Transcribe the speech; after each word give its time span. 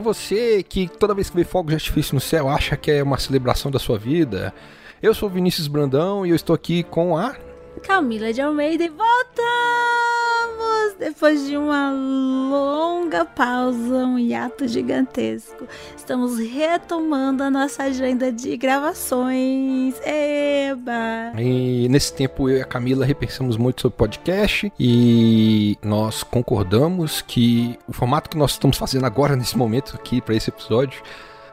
para 0.00 0.12
você 0.14 0.62
que 0.62 0.88
toda 0.88 1.14
vez 1.14 1.28
que 1.28 1.36
vê 1.36 1.44
fogo 1.44 1.68
de 1.68 1.74
artifício 1.74 2.14
no 2.14 2.20
céu 2.20 2.48
acha 2.48 2.76
que 2.76 2.90
é 2.90 3.02
uma 3.02 3.18
celebração 3.18 3.70
da 3.70 3.78
sua 3.78 3.98
vida. 3.98 4.52
Eu 5.02 5.14
sou 5.14 5.28
Vinícius 5.28 5.68
Brandão 5.68 6.24
e 6.24 6.30
eu 6.30 6.36
estou 6.36 6.54
aqui 6.54 6.82
com 6.82 7.16
a 7.16 7.36
Camila 7.82 8.32
de 8.32 8.40
Almeida 8.40 8.84
e 8.84 8.88
voltamos 8.88 9.79
depois 11.00 11.48
de 11.48 11.56
uma 11.56 11.90
longa 11.90 13.24
pausa, 13.24 14.04
um 14.04 14.18
hiato 14.18 14.68
gigantesco. 14.68 15.66
Estamos 15.96 16.38
retomando 16.38 17.42
a 17.42 17.50
nossa 17.50 17.84
agenda 17.84 18.30
de 18.30 18.54
gravações. 18.58 19.94
Eba! 20.04 21.32
E 21.40 21.88
nesse 21.88 22.12
tempo 22.12 22.50
eu 22.50 22.58
e 22.58 22.60
a 22.60 22.66
Camila 22.66 23.06
repensamos 23.06 23.56
muito 23.56 23.80
sobre 23.80 23.96
podcast 23.96 24.70
e 24.78 25.78
nós 25.82 26.22
concordamos 26.22 27.22
que 27.22 27.78
o 27.88 27.92
formato 27.94 28.28
que 28.28 28.36
nós 28.36 28.52
estamos 28.52 28.76
fazendo 28.76 29.06
agora 29.06 29.34
nesse 29.34 29.56
momento 29.56 29.96
aqui 29.96 30.20
para 30.20 30.34
esse 30.34 30.50
episódio 30.50 31.02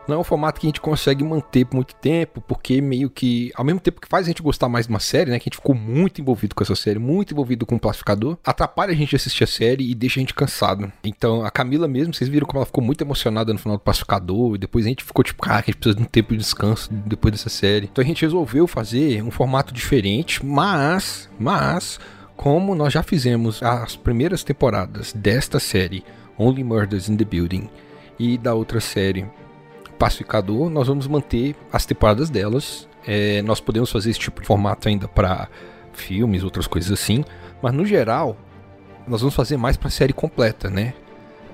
não 0.08 0.16
é 0.16 0.20
um 0.20 0.24
formato 0.24 0.60
que 0.60 0.68
a 0.68 0.70
gente 0.70 0.82
consegue 0.82 1.24
manter 1.24 1.66
por 1.66 1.76
muito 1.76 1.96
tempo, 1.96 2.42
porque 2.42 2.82
meio 2.82 3.10
que, 3.10 3.52
ao 3.56 3.64
mesmo 3.64 3.80
tempo 3.80 4.02
que 4.02 4.08
faz 4.08 4.26
a 4.26 4.30
gente 4.30 4.42
gostar 4.42 4.70
mais 4.70 4.88
de 4.88 4.94
uma 4.94 5.00
série, 5.00 5.32
né, 5.32 5.40
que 5.40 5.44
a 5.44 5.50
gente 5.50 5.58
ficou 5.58 5.76
muito 5.76 6.22
envolvido 6.22 6.56
com 6.56 6.64
essa 6.64 6.76
série, 6.76 7.00
muito 7.00 7.34
envolvido 7.34 7.66
com 7.66 7.76
o 7.76 7.80
classificador, 7.80 8.38
atrapalha 8.44 8.92
a 8.92 8.96
gente 8.96 9.16
assistir 9.16 9.44
a 9.44 9.48
série 9.48 9.90
e 9.90 9.96
deixa 9.96 10.20
a 10.20 10.22
gente 10.22 10.34
cansado. 10.34 10.92
Então, 11.04 11.44
a 11.44 11.52
Camila 11.52 11.88
mesmo, 11.88 12.14
vocês 12.14 12.30
viram 12.30 12.48
como 12.48 12.60
ela 12.60 12.66
ficou 12.66 12.84
muito 12.84 13.02
emocionada 13.04 13.52
no 13.54 13.60
final 13.60 13.78
do 13.78 13.84
classificador, 13.84 14.56
e 14.56 14.58
depois 14.58 14.86
a 14.86 14.90
gente 14.90 15.04
ficou 15.04 15.24
tipo, 15.24 15.42
cara, 15.42 15.60
a 15.60 15.62
gente 15.62 15.78
precisa 15.78 15.96
de 15.96 16.04
um 16.04 16.06
tempo 16.06 16.32
de 16.34 16.40
descanso 16.40 16.92
depois 16.92 17.32
dessa 17.32 17.50
série. 17.50 17.90
Então 17.92 18.04
a 18.04 18.08
gente 18.08 18.22
resolveu 18.22 18.68
fazer 18.68 19.22
um 19.24 19.32
formato 19.32 19.74
diferente, 19.74 20.46
mas, 20.46 21.30
mas, 21.40 22.00
como 22.36 22.76
nós 22.76 22.94
já 22.94 23.04
fizemos 23.04 23.62
as 23.64 23.96
primeiras 23.96 24.44
temporadas 24.44 25.14
desta 25.14 25.60
série, 25.60 26.04
Only 26.38 26.64
Murders 26.64 27.10
in 27.10 27.18
the 27.18 27.26
Building, 27.26 27.70
e 28.20 28.38
da 28.38 28.54
outra 28.54 28.80
série, 28.80 29.26
Pacificador, 29.98 30.70
nós 30.70 30.88
vamos 30.88 31.08
manter 31.08 31.56
as 31.72 31.86
temporadas 31.86 32.30
delas. 32.30 32.88
É, 33.06 33.42
nós 33.42 33.60
podemos 33.60 33.92
fazer 33.92 34.10
esse 34.10 34.20
tipo 34.20 34.42
de 34.42 34.48
formato 34.48 34.88
ainda 34.88 35.08
para 35.08 35.48
filmes, 35.94 36.44
outras 36.44 36.68
coisas 36.68 36.92
assim, 36.92 37.24
mas 37.62 37.74
no 37.74 37.86
geral, 37.86 38.38
nós 39.08 39.22
vamos 39.22 39.36
fazer 39.36 39.58
mais 39.58 39.78
para 39.78 39.90
série 39.90 40.14
completa, 40.14 40.70
né? 40.70 40.94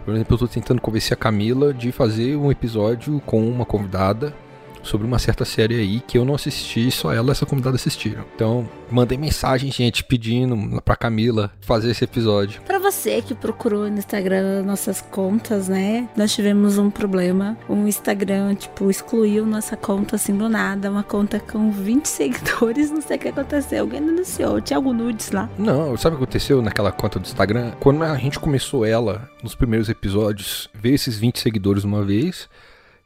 Por 0.04 0.14
exemplo, 0.14 0.34
eu 0.34 0.36
estou 0.36 0.48
tentando 0.48 0.82
convencer 0.82 1.14
a 1.14 1.18
Camila 1.18 1.74
de 1.74 1.92
fazer 1.92 2.36
um 2.36 2.52
episódio 2.52 3.22
com 3.26 3.48
uma 3.48 3.66
convidada 3.66 4.36
sobre 4.84 5.08
uma 5.08 5.18
certa 5.18 5.46
série 5.46 5.76
aí 5.76 6.00
que 6.02 6.18
eu 6.18 6.26
não 6.26 6.36
assisti, 6.36 6.92
só 6.92 7.12
ela 7.14 7.30
e 7.30 7.32
essa 7.32 7.46
convidada 7.46 7.76
assistiram. 7.76 8.24
Então, 8.36 8.70
mandei 8.92 9.18
mensagem, 9.18 9.72
gente, 9.72 10.04
pedindo 10.04 10.82
pra 10.82 10.96
Camila 10.96 11.52
fazer 11.62 11.90
esse 11.90 12.04
episódio. 12.04 12.62
Para 12.62 12.78
você 12.78 13.22
que 13.22 13.34
procurou 13.34 13.90
no 13.90 13.98
Instagram 13.98 14.64
nossas 14.64 15.02
contas, 15.02 15.68
né? 15.68 16.08
Nós 16.16 16.34
tivemos 16.34 16.78
um 16.78 16.92
problema. 16.92 17.58
O 17.68 17.88
Instagram, 17.88 18.56
tipo, 18.56 18.90
excluiu 18.90 19.46
nossa 19.46 19.76
conta 19.76 20.18
assim 20.18 20.36
do 20.36 20.50
nada. 20.50 20.92
Uma 20.92 21.04
conta 21.04 21.40
com 21.40 21.72
20 21.72 22.06
seguidores, 22.08 22.92
não 22.92 23.02
sei 23.02 23.18
o 23.18 23.20
que 23.20 23.30
aconteceu. 23.30 23.82
Alguém 23.82 24.06
denunciou. 24.06 24.62
Tinha 24.62 24.78
algum 24.78 24.94
nudes 24.94 25.32
lá? 25.32 25.50
Não, 25.58 25.96
sabe 25.98 26.16
o 26.16 26.20
que 26.20 26.24
aconteceu 26.24 26.62
naquela 26.62 26.92
conta 26.92 27.20
do 27.20 27.26
Instagram? 27.26 27.72
Quando 27.80 28.04
a 28.04 28.18
gente 28.18 28.40
começou 28.40 28.86
ela, 28.86 29.30
nos 29.42 29.56
primeiros 29.56 29.90
episódios, 29.90 30.70
veio 30.74 30.96
esses 30.96 31.18
20 31.18 31.40
seguidores 31.40 31.84
uma 31.84 32.04
vez 32.04 32.50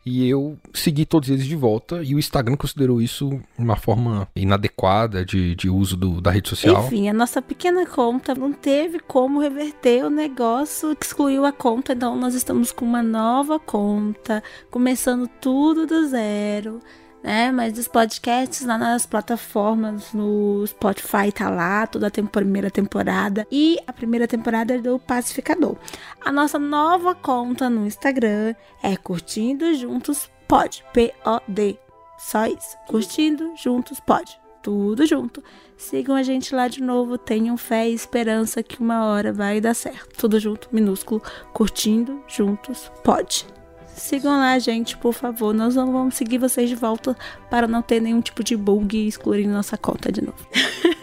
e 0.08 0.30
eu 0.30 0.58
segui 0.74 1.06
todos 1.06 1.30
eles 1.30 1.46
de 1.46 1.56
volta 1.56 2.02
e 2.02 2.16
o 2.16 2.20
Instagram 2.20 2.56
considerou 2.56 3.02
isso 3.02 3.40
uma 3.58 3.76
forma 3.76 4.28
inadequada 4.34 5.26
de, 5.26 5.54
de 5.54 5.70
uso 5.70 5.98
do, 5.98 6.22
da 6.22 6.32
rede 6.32 6.48
social. 6.48 6.86
Enfim, 6.86 7.10
a 7.10 7.14
nossa 7.14 7.42
pequena 7.42 7.86
conta 7.86 8.34
não 8.34 8.54
teve 8.54 9.00
como 9.00 9.42
reverter 9.42 10.06
o 10.06 10.10
negócio, 10.10 10.96
excluiu 11.00 11.46
a 11.46 11.52
conta, 11.52 11.92
então 11.92 12.16
nós 12.18 12.34
estamos 12.34 12.72
com 12.72 12.86
uma 12.86 13.04
nova 13.04 13.60
conta, 13.60 14.42
começando 14.72 15.28
tudo 15.42 15.86
do 15.86 16.08
zero 16.08 16.80
né? 17.24 17.52
Mas 17.52 17.78
os 17.78 17.88
podcasts 17.88 18.66
lá 18.66 18.78
nas 18.78 19.06
plataformas, 19.06 20.14
no 20.14 20.66
Spotify 20.66 21.32
tá 21.34 21.50
lá, 21.50 21.86
toda 21.88 22.08
a 22.08 22.10
temp 22.10 22.30
primeira 22.32 22.70
temporada. 22.70 23.46
E 23.52 23.78
a 23.86 23.94
primeira 23.94 24.28
temporada 24.28 24.76
é 24.76 24.78
do 24.78 25.00
Pacificador. 25.00 25.76
A 26.24 26.32
nossa 26.32 26.60
nova 26.60 27.16
conta 27.16 27.70
no 27.70 27.86
Instagram 27.86 28.56
é 28.84 28.96
Curtindo 28.96 29.74
Juntos 29.74 30.30
Pod. 30.48 30.84
P-O-D. 30.94 31.80
Só 32.18 32.46
isso. 32.46 32.78
Curtindo 32.88 33.54
Juntos 33.56 34.00
Pod. 34.00 34.40
Tudo 34.62 35.06
junto. 35.06 35.42
Sigam 35.78 36.16
a 36.16 36.24
gente 36.24 36.54
lá 36.54 36.68
de 36.68 36.82
novo. 36.82 37.18
Tenham 37.18 37.56
fé 37.56 37.90
e 37.90 37.94
esperança 37.94 38.62
que 38.62 38.82
uma 38.82 39.06
hora 39.06 39.32
vai 39.32 39.62
dar 39.62 39.74
certo. 39.74 40.18
Tudo 40.18 40.40
junto, 40.40 40.68
minúsculo. 40.72 41.22
Curtindo 41.54 42.22
Juntos 42.28 42.92
Pod. 43.04 43.48
Sigam 43.98 44.38
lá, 44.38 44.58
gente, 44.60 44.96
por 44.96 45.12
favor. 45.12 45.54
Nós 45.54 45.76
não 45.76 45.92
vamos 45.92 46.16
seguir 46.16 46.38
vocês 46.38 46.70
de 46.70 46.76
volta 46.76 47.18
para 47.50 47.68
não 47.68 47.82
ter 47.82 48.00
nenhum 48.00 48.22
tipo 48.22 48.44
de 48.44 48.56
bug 48.56 48.96
e 48.96 49.08
excluir 49.08 49.48
nossa 49.48 49.76
conta 49.76 50.12
de 50.12 50.22
novo. 50.22 50.38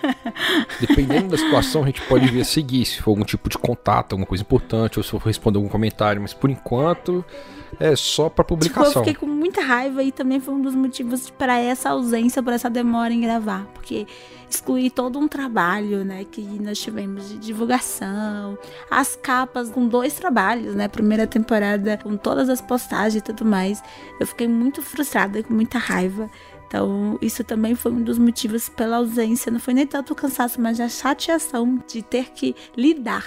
Dependendo 0.81 1.29
da 1.29 1.37
situação, 1.37 1.83
a 1.83 1.87
gente 1.87 2.01
pode 2.03 2.27
vir 2.29 2.41
a 2.41 2.45
seguir 2.45 2.85
se 2.85 3.03
for 3.03 3.11
algum 3.11 3.25
tipo 3.25 3.49
de 3.49 3.59
contato, 3.59 4.13
alguma 4.13 4.27
coisa 4.27 4.43
importante, 4.43 4.99
ou 4.99 5.03
se 5.03 5.11
for 5.11 5.21
responder 5.23 5.59
algum 5.59 5.69
comentário, 5.69 6.23
mas 6.23 6.33
por 6.33 6.49
enquanto 6.49 7.25
é 7.81 7.97
só 7.97 8.29
para 8.29 8.45
publicação. 8.45 8.85
Tipo, 8.85 8.99
eu 8.99 9.05
fiquei 9.05 9.15
com 9.15 9.27
muita 9.27 9.61
raiva 9.61 10.03
e 10.03 10.13
também 10.13 10.41
foi 10.41 10.55
um 10.55 10.63
dos 10.63 10.75
motivos 10.75 11.31
para 11.31 11.59
essa 11.59 11.91
ausência, 11.91 12.43
para 12.43 12.55
essa 12.55 12.71
demora 12.71 13.13
em 13.13 13.21
gravar, 13.21 13.67
porque 13.75 14.07
excluir 14.49 14.91
todo 14.91 15.19
um 15.19 15.27
trabalho, 15.27 16.05
né, 16.05 16.25
que 16.25 16.43
nós 16.43 16.79
tivemos 16.79 17.29
de 17.29 17.39
divulgação, 17.39 18.57
as 18.91 19.17
capas 19.17 19.71
com 19.71 19.87
dois 19.87 20.15
trabalhos, 20.15 20.75
né, 20.75 20.87
primeira 20.87 21.27
temporada 21.27 21.99
com 21.99 22.17
todas 22.17 22.49
as 22.49 22.61
postagens 22.61 23.17
e 23.17 23.21
tudo 23.21 23.45
mais. 23.45 23.83
Eu 24.21 24.27
fiquei 24.27 24.47
muito 24.47 24.81
frustrada, 24.81 25.43
com 25.43 25.53
muita 25.53 25.79
raiva. 25.79 26.31
Então, 26.67 27.19
isso 27.21 27.45
também 27.45 27.75
foi 27.75 27.93
um 27.93 28.03
dos 28.03 28.19
motivos 28.19 28.69
pela 28.69 28.97
ausência. 28.97 29.53
Não 29.53 29.61
foi 29.61 29.75
nem 29.75 29.87
tanto 29.87 30.13
o 30.13 30.17
cansaço, 30.17 30.61
mas 30.61 30.81
a 30.81 30.89
chateação 30.89 31.83
de 31.87 32.03
ter 32.03 32.31
que 32.33 32.55
lidar, 32.77 33.25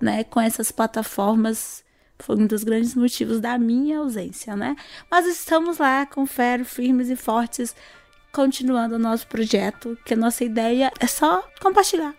né, 0.00 0.24
com 0.24 0.40
essas 0.40 0.70
plataformas 0.70 1.85
foi 2.18 2.36
um 2.36 2.46
dos 2.46 2.64
grandes 2.64 2.94
motivos 2.94 3.40
da 3.40 3.58
minha 3.58 3.98
ausência, 3.98 4.56
né? 4.56 4.76
Mas 5.10 5.26
estamos 5.26 5.78
lá 5.78 6.06
com 6.06 6.26
fé, 6.26 6.62
firmes 6.64 7.10
e 7.10 7.16
fortes, 7.16 7.74
continuando 8.32 8.96
o 8.96 8.98
nosso 8.98 9.26
projeto, 9.26 9.96
que 10.04 10.14
a 10.14 10.16
nossa 10.16 10.44
ideia 10.44 10.92
é 10.98 11.06
só 11.06 11.46
compartilhar. 11.60 12.14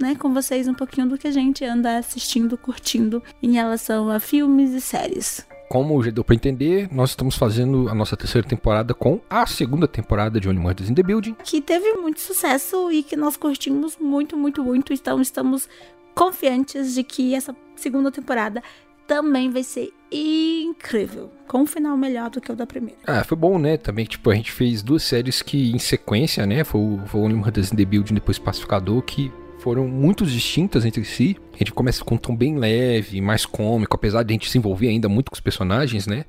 Né, 0.00 0.14
com 0.14 0.32
vocês 0.32 0.66
um 0.66 0.72
pouquinho 0.72 1.06
do 1.06 1.18
que 1.18 1.28
a 1.28 1.30
gente 1.30 1.62
anda 1.62 1.98
assistindo, 1.98 2.56
curtindo 2.56 3.22
em 3.42 3.52
relação 3.52 4.08
a 4.08 4.18
filmes 4.18 4.70
e 4.70 4.80
séries. 4.80 5.46
Como 5.68 6.02
já 6.02 6.10
deu 6.10 6.24
pra 6.24 6.34
entender, 6.34 6.88
nós 6.90 7.10
estamos 7.10 7.36
fazendo 7.36 7.86
a 7.86 7.94
nossa 7.94 8.16
terceira 8.16 8.48
temporada 8.48 8.94
com 8.94 9.20
a 9.28 9.46
segunda 9.46 9.86
temporada 9.86 10.40
de 10.40 10.48
Only 10.48 10.58
Murders 10.58 10.88
in 10.88 10.94
the 10.94 11.02
Building. 11.02 11.36
Que 11.44 11.60
teve 11.60 11.92
muito 11.92 12.18
sucesso 12.20 12.90
e 12.90 13.02
que 13.02 13.14
nós 13.14 13.36
curtimos 13.36 13.98
muito, 13.98 14.38
muito, 14.38 14.64
muito. 14.64 14.92
Então 14.94 15.20
estamos 15.20 15.68
confiantes 16.14 16.94
de 16.94 17.04
que 17.04 17.34
essa 17.34 17.54
segunda 17.76 18.10
temporada 18.10 18.62
também 19.10 19.50
vai 19.50 19.64
ser 19.64 19.92
incrível. 20.12 21.32
Com 21.48 21.62
um 21.62 21.66
final 21.66 21.96
melhor 21.96 22.30
do 22.30 22.40
que 22.40 22.52
o 22.52 22.54
da 22.54 22.64
primeira. 22.64 23.00
Ah, 23.04 23.24
foi 23.24 23.36
bom, 23.36 23.58
né? 23.58 23.76
Também, 23.76 24.04
tipo, 24.04 24.30
a 24.30 24.34
gente 24.36 24.52
fez 24.52 24.84
duas 24.84 25.02
séries 25.02 25.42
que 25.42 25.72
em 25.72 25.80
sequência, 25.80 26.46
né? 26.46 26.62
Foi 26.62 26.80
o, 26.80 27.00
Only 27.12 27.34
Murders 27.34 27.72
in 27.72 27.76
the 27.76 27.84
Building 27.84 28.14
depois 28.14 28.38
Pacificador, 28.38 29.02
que 29.02 29.32
foram 29.58 29.88
muito 29.88 30.24
distintas 30.24 30.84
entre 30.84 31.04
si. 31.04 31.36
A 31.54 31.58
gente 31.58 31.72
começa 31.72 32.04
com 32.04 32.14
um 32.14 32.18
tom 32.18 32.36
bem 32.36 32.56
leve, 32.56 33.20
mais 33.20 33.44
cômico, 33.44 33.96
apesar 33.96 34.22
de 34.22 34.32
a 34.32 34.34
gente 34.34 34.48
se 34.48 34.56
envolver 34.56 34.86
ainda 34.86 35.08
muito 35.08 35.28
com 35.28 35.34
os 35.34 35.40
personagens, 35.40 36.06
né? 36.06 36.24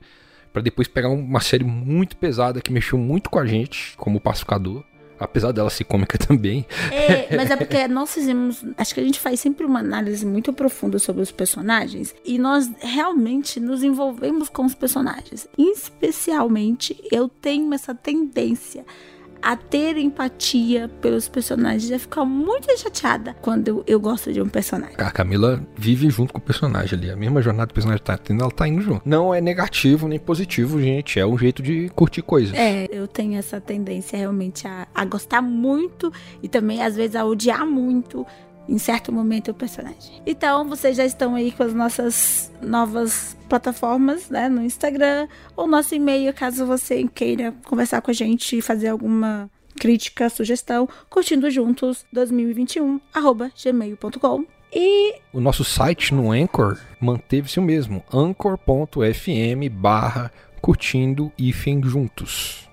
Para 0.52 0.64
depois 0.64 0.88
pegar 0.88 1.09
uma 1.09 1.40
série 1.40 1.64
muito 1.64 2.18
pesada 2.18 2.62
que 2.62 2.74
mexeu 2.74 2.97
muito 2.97 3.30
com 3.30 3.38
a 3.38 3.46
gente, 3.46 3.96
como 3.96 4.18
o 4.18 4.22
Pacificador 4.22 4.84
apesar 5.22 5.52
dela 5.52 5.70
ser 5.70 5.84
cômica 5.84 6.18
também. 6.20 6.66
É, 6.91 7.35
mas 7.35 7.50
é 7.52 7.56
porque 7.56 7.88
nós 7.88 8.14
fizemos. 8.14 8.66
Acho 8.78 8.94
que 8.94 9.00
a 9.00 9.03
gente 9.03 9.20
faz 9.20 9.40
sempre 9.40 9.66
uma 9.66 9.79
análise 9.79 10.26
muito 10.26 10.52
profunda 10.52 10.97
sobre 11.00 11.22
os 11.22 11.32
personagens 11.32 12.14
e 12.26 12.38
nós 12.38 12.70
realmente 12.79 13.59
nos 13.59 13.84
envolvemos 13.84 14.50
com 14.50 14.66
os 14.66 14.76
personagens. 14.76 15.47
Especialmente, 15.58 16.97
eu 17.12 17.29
tenho 17.29 17.73
essa 17.73 17.94
tendência 17.94 18.85
a 19.41 19.55
ter 19.55 19.97
empatia 19.97 20.90
pelos 21.02 21.28
personagens 21.28 21.91
a 21.91 21.99
ficar 21.99 22.26
muito 22.26 22.67
chateada 22.78 23.35
quando 23.41 23.67
eu, 23.67 23.84
eu, 23.88 23.99
gosto 23.99 24.32
de 24.32 24.41
um 24.41 24.47
personagem. 24.47 24.96
A 24.97 25.11
Camila 25.11 25.66
vive 25.76 26.09
junto 26.09 26.34
com 26.34 26.40
o 26.40 26.41
personagem 26.41 26.97
ali. 26.97 27.09
A 27.09 27.16
mesma 27.16 27.41
jornada 27.41 27.67
que 27.67 27.72
o 27.72 27.76
personagem 27.76 28.03
tá 28.03 28.17
tendo, 28.17 28.41
ela 28.41 28.52
tá 28.52 28.67
indo 28.67 28.82
junto. 28.82 29.02
Não 29.05 29.34
é 29.34 29.41
negativo 29.41 30.08
nem 30.08 30.20
positivo, 30.20 30.82
gente. 30.82 31.20
É 31.20 31.26
um 31.26 31.38
jeito 31.38 31.61
de 31.61 31.90
curtir 31.90 32.22
coisas. 32.22 32.53
É, 32.53 32.88
eu 32.91 33.08
tenho 33.08 33.38
essa 33.38 33.59
tendência 33.59 34.17
realmente 34.17 34.67
a, 34.67 34.88
a 34.93 35.05
gostar 35.05 35.41
muito 35.41 36.11
e 36.41 36.47
também 36.47 36.82
às 36.84 36.96
vezes 36.96 37.16
a 37.16 37.26
odiar 37.26 37.66
muito 37.66 38.26
em 38.67 38.78
certo 38.78 39.11
momento 39.11 39.52
o 39.52 39.53
personagem. 39.53 40.22
Então, 40.25 40.67
vocês 40.67 40.96
já 40.96 41.05
estão 41.05 41.35
aí 41.35 41.52
com 41.52 41.63
as 41.63 41.73
nossas 41.73 42.52
novas 42.61 43.37
plataformas, 43.49 44.29
né, 44.29 44.47
no 44.47 44.63
Instagram 44.63 45.28
ou 45.55 45.67
nosso 45.67 45.93
e-mail, 45.93 46.34
caso 46.34 46.66
você 46.66 47.05
queira 47.08 47.53
conversar 47.66 48.02
com 48.02 48.11
a 48.11 48.13
gente 48.13 48.58
e 48.58 48.61
fazer 48.61 48.87
alguma 48.87 49.49
crítica, 49.78 50.29
sugestão, 50.29 50.87
curtindo 51.09 51.49
juntos 51.49 52.05
2021 52.13 53.02
gmail.com 53.63 54.46
E 54.72 55.16
o 55.34 55.41
nosso 55.41 55.64
site 55.64 56.14
no 56.14 56.31
Anchor 56.31 56.78
manteve-se 56.99 57.59
o 57.59 57.64
mesmo, 57.64 58.03
anchor.fm 58.14 59.69
barra 59.72 60.31
juntos. 61.84 62.71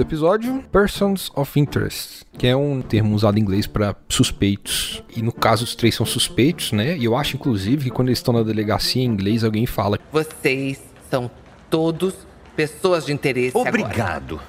Do 0.00 0.02
episódio: 0.02 0.64
Persons 0.72 1.30
of 1.34 1.60
Interest, 1.60 2.24
que 2.38 2.46
é 2.46 2.56
um 2.56 2.80
termo 2.80 3.14
usado 3.14 3.38
em 3.38 3.42
inglês 3.42 3.66
para 3.66 3.94
suspeitos. 4.08 5.02
E 5.14 5.20
no 5.20 5.32
caso, 5.32 5.64
os 5.64 5.74
três 5.74 5.94
são 5.94 6.06
suspeitos, 6.06 6.72
né? 6.72 6.96
E 6.96 7.04
eu 7.04 7.14
acho, 7.14 7.36
inclusive, 7.36 7.84
que 7.84 7.90
quando 7.90 8.08
eles 8.08 8.18
estão 8.18 8.32
na 8.32 8.42
delegacia 8.42 9.02
em 9.02 9.06
inglês, 9.06 9.44
alguém 9.44 9.66
fala: 9.66 9.98
Vocês 10.10 10.80
são 11.10 11.30
todos 11.68 12.14
pessoas 12.56 13.04
de 13.04 13.12
interesse. 13.12 13.56
Obrigado. 13.56 14.36
Agora. 14.36 14.48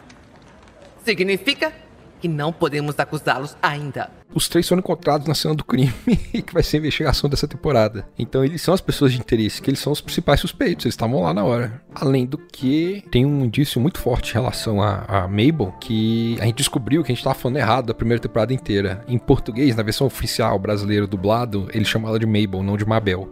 Significa 1.04 1.74
que 2.22 2.28
não 2.28 2.54
podemos 2.54 2.98
acusá-los 2.98 3.58
ainda. 3.62 4.10
Os 4.34 4.48
três 4.48 4.68
foram 4.68 4.80
encontrados 4.80 5.28
na 5.28 5.34
cena 5.34 5.54
do 5.54 5.64
crime, 5.64 5.94
que 6.32 6.54
vai 6.54 6.64
ser 6.64 6.78
a 6.78 6.80
investigação 6.80 7.30
dessa 7.30 7.48
temporada. 7.48 8.06
Então 8.18 8.44
eles 8.44 8.62
são 8.62 8.74
as 8.74 8.82
pessoas 8.82 9.12
de 9.12 9.20
interesse, 9.20 9.62
que 9.62 9.70
eles 9.70 9.80
são 9.80 9.92
os 9.92 10.02
principais 10.02 10.40
suspeitos, 10.40 10.86
eles 10.86 10.94
estavam 10.94 11.22
lá 11.22 11.34
na 11.34 11.44
hora. 11.44 11.82
Além 11.94 12.26
do 12.26 12.38
que, 12.38 13.04
tem 13.12 13.26
um 13.26 13.46
indício 13.46 13.82
muito 13.82 14.00
forte 14.00 14.32
em 14.32 14.34
relação 14.34 14.82
a, 14.82 15.04
a 15.08 15.28
Mabel, 15.28 15.74
que 15.80 16.38
a 16.40 16.46
gente 16.46 16.56
descobriu 16.56 17.04
que 17.04 17.12
a 17.12 17.14
gente 17.14 17.20
estava 17.20 17.36
falando 17.36 17.58
errado 17.58 17.92
a 17.92 17.94
primeira 17.94 18.22
temporada 18.22 18.54
inteira. 18.54 19.04
Em 19.08 19.18
português, 19.18 19.76
na 19.76 19.84
versão 19.84 20.08
oficial 20.08 20.58
brasileira 20.58 21.06
dublado, 21.06 21.68
ele 21.74 21.84
chama 21.84 22.08
ela 22.08 22.18
de 22.18 22.26
Mabel, 22.26 22.64
não 22.64 22.78
de 22.78 22.86
Mabel. 22.86 23.30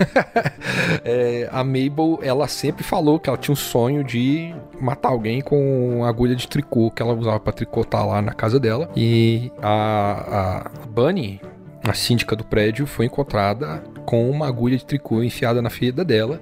é, 1.04 1.48
a 1.50 1.64
Mabel, 1.64 2.18
ela 2.22 2.46
sempre 2.48 2.84
falou 2.84 3.18
que 3.18 3.28
ela 3.28 3.38
tinha 3.38 3.52
um 3.52 3.56
sonho 3.56 4.04
de 4.04 4.54
matar 4.80 5.08
alguém 5.08 5.40
com 5.40 6.04
agulha 6.04 6.36
de 6.36 6.46
tricô 6.46 6.90
que 6.90 7.02
ela 7.02 7.14
usava 7.14 7.40
para 7.40 7.52
tricotar 7.52 8.06
lá 8.06 8.20
na 8.20 8.32
casa 8.32 8.60
dela. 8.60 8.90
E 8.94 9.50
a 9.62 10.17
a, 10.18 10.70
Bunny, 10.88 11.40
a 11.82 11.92
síndica 11.94 12.34
do 12.34 12.44
prédio, 12.44 12.86
foi 12.86 13.06
encontrada 13.06 13.82
com 14.04 14.30
uma 14.30 14.46
agulha 14.46 14.76
de 14.76 14.84
tricô 14.84 15.22
enfiada 15.22 15.60
na 15.62 15.70
ferida 15.70 16.04
dela. 16.04 16.40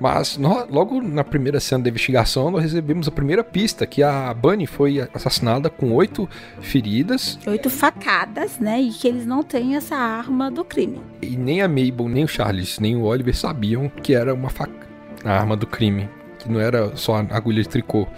Mas 0.00 0.38
nós, 0.38 0.66
logo 0.70 1.02
na 1.02 1.22
primeira 1.22 1.60
cena 1.60 1.84
da 1.84 1.90
investigação, 1.90 2.50
nós 2.50 2.62
recebemos 2.62 3.06
a 3.06 3.10
primeira 3.10 3.44
pista 3.44 3.86
que 3.86 4.02
a 4.02 4.32
Bunny 4.32 4.66
foi 4.66 5.06
assassinada 5.12 5.68
com 5.68 5.92
oito 5.92 6.26
feridas. 6.60 7.38
Oito 7.46 7.68
facadas, 7.68 8.58
né? 8.58 8.80
E 8.80 8.90
que 8.90 9.06
eles 9.06 9.26
não 9.26 9.42
têm 9.42 9.76
essa 9.76 9.96
arma 9.96 10.50
do 10.50 10.64
crime. 10.64 11.02
E 11.20 11.36
nem 11.36 11.60
a 11.60 11.68
Mabel, 11.68 12.08
nem 12.08 12.24
o 12.24 12.28
Charles, 12.28 12.78
nem 12.78 12.96
o 12.96 13.02
Oliver 13.02 13.36
sabiam 13.36 13.90
que 14.02 14.14
era 14.14 14.32
uma 14.32 14.48
faca, 14.48 14.88
a 15.22 15.32
arma 15.32 15.54
do 15.54 15.66
crime. 15.66 16.08
Que 16.38 16.50
não 16.50 16.58
era 16.58 16.96
só 16.96 17.16
a 17.16 17.36
agulha 17.36 17.62
de 17.62 17.68
tricô. 17.68 18.08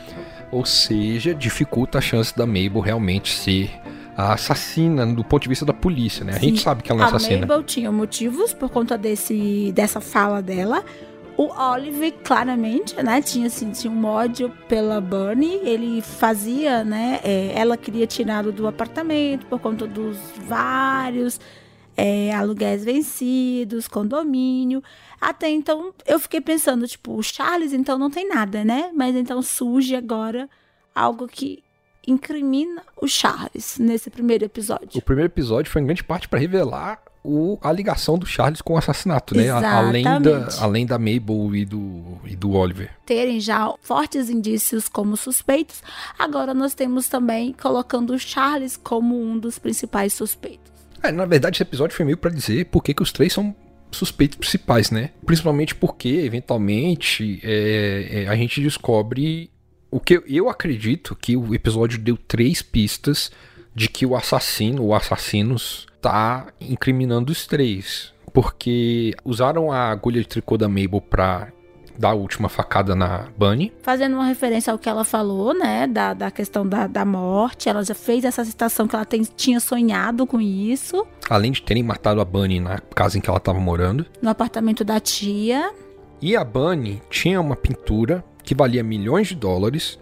Ou 0.53 0.65
seja, 0.65 1.35
dificulta 1.35 1.99
a 1.99 2.00
chance 2.00 2.37
da 2.37 2.47
Mabel 2.47 2.81
realmente 2.81 3.35
ser 3.35 3.71
a 4.23 4.35
assassina 4.35 5.07
do 5.07 5.25
ponto 5.25 5.43
de 5.43 5.49
vista 5.49 5.65
da 5.65 5.73
polícia, 5.73 6.25
né? 6.25 6.33
A 6.33 6.41
Sim, 6.41 6.49
gente 6.49 6.63
sabe 6.63 6.83
que 6.83 6.91
ela 6.91 7.01
não 7.01 7.07
é 7.07 7.09
assassina. 7.09 7.39
A 7.39 7.41
Mabel 7.41 7.63
tinha 7.63 7.91
motivos 7.91 8.53
por 8.53 8.71
conta 8.71 8.97
desse, 8.97 9.73
dessa 9.73 10.01
fala 10.01 10.41
dela. 10.41 10.85
O 11.37 11.49
Oliver, 11.49 12.13
claramente, 12.23 13.01
né, 13.03 13.23
tinha, 13.23 13.47
assim, 13.47 13.71
tinha 13.71 13.91
um 13.93 14.05
ódio 14.05 14.51
pela 14.69 15.01
Bunny. 15.01 15.61
Ele 15.63 16.03
fazia, 16.03 16.85
né, 16.85 17.21
é, 17.25 17.53
ela 17.55 17.77
queria 17.77 18.07
tirá-lo 18.07 18.53
do 18.53 18.67
apartamento 18.67 19.47
por 19.47 19.59
conta 19.59 19.87
dos 19.87 20.19
vários 20.47 21.41
é, 21.97 22.33
aluguéis 22.35 22.85
vencidos, 22.85 23.89
condomínio. 23.89 24.83
Até 25.21 25.49
então, 25.49 25.95
eu 26.07 26.19
fiquei 26.19 26.41
pensando, 26.41 26.87
tipo, 26.87 27.17
o 27.17 27.23
Charles, 27.23 27.73
então, 27.73 27.99
não 27.99 28.11
tem 28.11 28.29
nada, 28.29 28.65
né? 28.65 28.91
Mas 28.95 29.17
então 29.17 29.41
surge 29.41 29.95
agora 29.95 30.49
algo 30.95 31.27
que 31.27 31.63
incrimina 32.06 32.82
o 33.00 33.06
Charles 33.06 33.78
nesse 33.78 34.10
primeiro 34.10 34.44
episódio. 34.44 34.99
O 34.99 35.02
primeiro 35.02 35.31
episódio 35.31 35.70
foi 35.70 35.82
em 35.82 35.87
grande 35.87 36.04
parte 36.04 36.28
para 36.28 36.38
revelar 36.38 37.00
o, 37.25 37.58
a 37.62 37.70
ligação 37.70 38.19
do 38.19 38.26
Charles 38.26 38.60
com 38.60 38.75
o 38.75 38.76
assassinato, 38.76 39.37
né? 39.37 39.44
Exatamente. 39.44 40.08
Além 40.08 40.22
da, 40.22 40.49
além 40.60 40.87
da 40.87 40.99
Mabel 40.99 41.54
e 41.54 41.64
do, 41.64 42.19
e 42.25 42.34
do 42.34 42.52
Oliver. 42.52 42.90
Terem 43.06 43.38
já 43.38 43.72
fortes 43.81 44.28
indícios 44.28 44.88
como 44.88 45.16
suspeitos, 45.16 45.82
agora 46.19 46.52
nós 46.52 46.75
temos 46.75 47.08
também 47.08 47.52
colocando 47.52 48.12
o 48.12 48.19
Charles 48.19 48.76
como 48.76 49.20
um 49.20 49.38
dos 49.38 49.58
principais 49.58 50.12
suspeitos. 50.12 50.72
É, 51.02 51.10
na 51.12 51.25
verdade, 51.25 51.56
esse 51.56 51.62
episódio 51.62 51.96
foi 51.96 52.04
meio 52.04 52.16
para 52.16 52.31
dizer 52.31 52.66
por 52.66 52.82
que, 52.82 52.94
que 52.94 53.02
os 53.02 53.12
três 53.12 53.32
são 53.32 53.54
suspeitos 53.90 54.38
principais, 54.38 54.90
né? 54.90 55.10
Principalmente 55.25 55.75
porque, 55.75 56.08
eventualmente, 56.08 57.40
é, 57.43 58.25
é, 58.25 58.28
a 58.28 58.34
gente 58.34 58.60
descobre 58.60 59.50
o 59.93 60.00
que 60.00 60.23
eu 60.27 60.49
acredito 60.49 61.15
que 61.15 61.37
o 61.37 61.55
episódio 61.55 61.99
deu 61.99 62.17
três 62.17 62.62
pistas 62.62 63.31
de 63.75 63.91
que 63.91 64.06
o 64.06 64.17
assassino, 64.17 64.83
ou 64.83 64.94
assassinos, 64.94 65.87
tá 66.00 66.47
incriminando 66.59 67.31
os 67.31 67.47
três. 67.47 68.11
Porque 68.33 69.12
usaram 69.23 69.71
a 69.71 69.91
agulha 69.91 70.23
de 70.23 70.27
tricô 70.27 70.56
da 70.56 70.67
Mabel 70.67 71.03
pra 71.03 71.49
dar 71.99 72.11
a 72.11 72.15
última 72.15 72.49
facada 72.49 72.97
na 72.97 73.29
Bunny. 73.37 73.71
Fazendo 73.83 74.15
uma 74.15 74.25
referência 74.25 74.73
ao 74.73 74.79
que 74.79 74.89
ela 74.89 75.05
falou, 75.05 75.53
né? 75.53 75.87
Da, 75.87 76.15
da 76.15 76.31
questão 76.31 76.67
da, 76.67 76.87
da 76.87 77.05
morte. 77.05 77.69
Ela 77.69 77.85
já 77.85 77.95
fez 77.95 78.25
essa 78.25 78.43
citação 78.47 78.88
que 78.88 78.97
ela 78.97 79.05
tem, 79.05 79.21
tinha 79.23 79.61
sonhado 79.61 80.27
com 80.27 80.41
isso. 80.41 81.06
Além 81.29 81.53
de 81.53 81.61
terem 81.61 81.83
matado 81.83 82.19
a 82.19 82.25
Bunny 82.25 82.61
na 82.61 82.79
casa 82.79 83.19
em 83.19 83.21
que 83.21 83.29
ela 83.29 83.37
estava 83.37 83.61
morando. 83.61 84.06
No 84.23 84.31
apartamento 84.31 84.85
da 84.85 84.99
tia. 84.99 85.71
E 86.19 86.35
a 86.35 86.43
Bunny 86.43 87.03
tinha 87.11 87.38
uma 87.38 87.56
pintura 87.56 88.25
que 88.43 88.55
valia 88.55 88.83
milhões 88.83 89.29
de 89.29 89.35
dólares, 89.35 89.99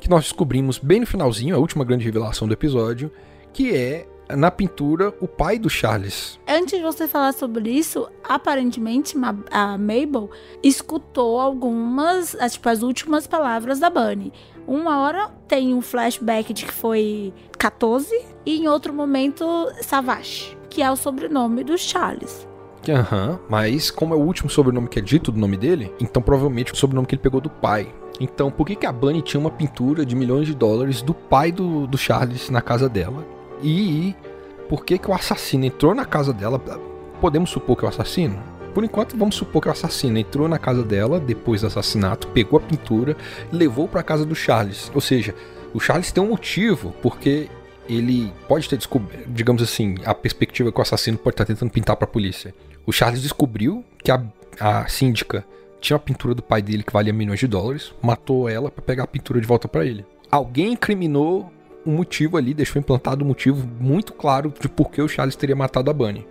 que 0.00 0.10
nós 0.10 0.24
descobrimos 0.24 0.78
bem 0.78 1.00
no 1.00 1.06
finalzinho, 1.06 1.54
a 1.54 1.58
última 1.58 1.84
grande 1.84 2.04
revelação 2.04 2.46
do 2.46 2.54
episódio, 2.54 3.10
que 3.52 3.74
é 3.74 4.06
na 4.28 4.50
pintura 4.50 5.14
o 5.20 5.28
pai 5.28 5.58
do 5.58 5.68
Charles. 5.68 6.38
Antes 6.48 6.78
de 6.78 6.82
você 6.82 7.06
falar 7.06 7.32
sobre 7.32 7.70
isso, 7.70 8.08
aparentemente 8.22 9.16
a 9.50 9.78
Mabel 9.78 10.30
escutou 10.62 11.38
algumas, 11.38 12.36
tipo, 12.50 12.68
as 12.68 12.82
últimas 12.82 13.26
palavras 13.26 13.78
da 13.78 13.90
Bunny. 13.90 14.32
Uma 14.66 15.00
hora 15.00 15.30
tem 15.46 15.74
um 15.74 15.82
flashback 15.82 16.52
de 16.54 16.64
que 16.64 16.72
foi 16.72 17.34
14 17.58 18.10
e 18.46 18.58
em 18.58 18.68
outro 18.68 18.94
momento 18.94 19.44
Savage, 19.82 20.56
que 20.70 20.82
é 20.82 20.90
o 20.90 20.96
sobrenome 20.96 21.62
do 21.62 21.76
Charles. 21.76 22.46
Aham, 22.90 23.30
uhum, 23.30 23.38
mas 23.48 23.90
como 23.90 24.14
é 24.14 24.16
o 24.16 24.20
último 24.20 24.50
sobrenome 24.50 24.88
que 24.88 24.98
é 24.98 25.02
dito 25.02 25.32
do 25.32 25.38
nome 25.38 25.56
dele, 25.56 25.92
então 26.00 26.20
provavelmente 26.20 26.72
o 26.72 26.76
sobrenome 26.76 27.06
que 27.06 27.14
ele 27.14 27.22
pegou 27.22 27.40
do 27.40 27.50
pai. 27.50 27.88
Então, 28.20 28.50
por 28.50 28.66
que, 28.66 28.76
que 28.76 28.86
a 28.86 28.92
Bunny 28.92 29.22
tinha 29.22 29.40
uma 29.40 29.50
pintura 29.50 30.06
de 30.06 30.14
milhões 30.14 30.46
de 30.46 30.54
dólares 30.54 31.02
do 31.02 31.12
pai 31.12 31.50
do, 31.50 31.86
do 31.86 31.98
Charles 31.98 32.48
na 32.48 32.62
casa 32.62 32.88
dela? 32.88 33.26
E 33.62 34.14
por 34.68 34.84
que, 34.84 34.98
que 34.98 35.10
o 35.10 35.14
assassino 35.14 35.64
entrou 35.64 35.94
na 35.94 36.04
casa 36.04 36.32
dela? 36.32 36.58
Podemos 37.20 37.50
supor 37.50 37.76
que 37.76 37.84
é 37.84 37.86
o 37.86 37.88
assassino? 37.88 38.38
Por 38.72 38.84
enquanto, 38.84 39.16
vamos 39.16 39.36
supor 39.36 39.62
que 39.62 39.68
o 39.68 39.70
assassino 39.70 40.18
entrou 40.18 40.48
na 40.48 40.58
casa 40.58 40.82
dela 40.82 41.20
depois 41.20 41.60
do 41.60 41.68
assassinato, 41.68 42.26
pegou 42.28 42.58
a 42.58 42.62
pintura 42.62 43.16
e 43.52 43.56
levou 43.56 43.86
para 43.86 44.00
a 44.00 44.04
casa 44.04 44.24
do 44.24 44.34
Charles. 44.34 44.90
Ou 44.94 45.00
seja, 45.00 45.34
o 45.72 45.80
Charles 45.80 46.10
tem 46.10 46.22
um 46.22 46.28
motivo 46.28 46.94
porque 47.00 47.48
ele 47.88 48.32
pode 48.48 48.68
ter 48.68 48.76
descoberto, 48.76 49.28
digamos 49.28 49.62
assim, 49.62 49.96
a 50.04 50.14
perspectiva 50.14 50.72
que 50.72 50.78
o 50.78 50.82
assassino 50.82 51.18
pode 51.18 51.34
estar 51.34 51.44
tentando 51.44 51.70
pintar 51.70 51.96
para 51.96 52.06
a 52.06 52.10
polícia. 52.10 52.54
O 52.86 52.92
Charles 52.92 53.22
descobriu 53.22 53.84
que 54.02 54.10
a, 54.10 54.22
a 54.60 54.86
síndica 54.86 55.44
tinha 55.80 55.96
a 55.96 56.00
pintura 56.00 56.34
do 56.34 56.42
pai 56.42 56.62
dele 56.62 56.82
que 56.82 56.92
valia 56.92 57.12
milhões 57.12 57.40
de 57.40 57.46
dólares, 57.46 57.94
matou 58.02 58.48
ela 58.48 58.70
para 58.70 58.82
pegar 58.82 59.04
a 59.04 59.06
pintura 59.06 59.40
de 59.40 59.46
volta 59.46 59.68
para 59.68 59.84
ele. 59.84 60.04
Alguém 60.30 60.72
incriminou 60.72 61.52
um 61.86 61.92
motivo 61.92 62.36
ali, 62.36 62.54
deixou 62.54 62.80
implantado 62.80 63.24
um 63.24 63.28
motivo 63.28 63.66
muito 63.80 64.12
claro 64.12 64.52
de 64.58 64.68
por 64.68 64.90
que 64.90 65.02
o 65.02 65.08
Charles 65.08 65.36
teria 65.36 65.54
matado 65.54 65.90
a 65.90 65.94
Bunny. 65.94 66.26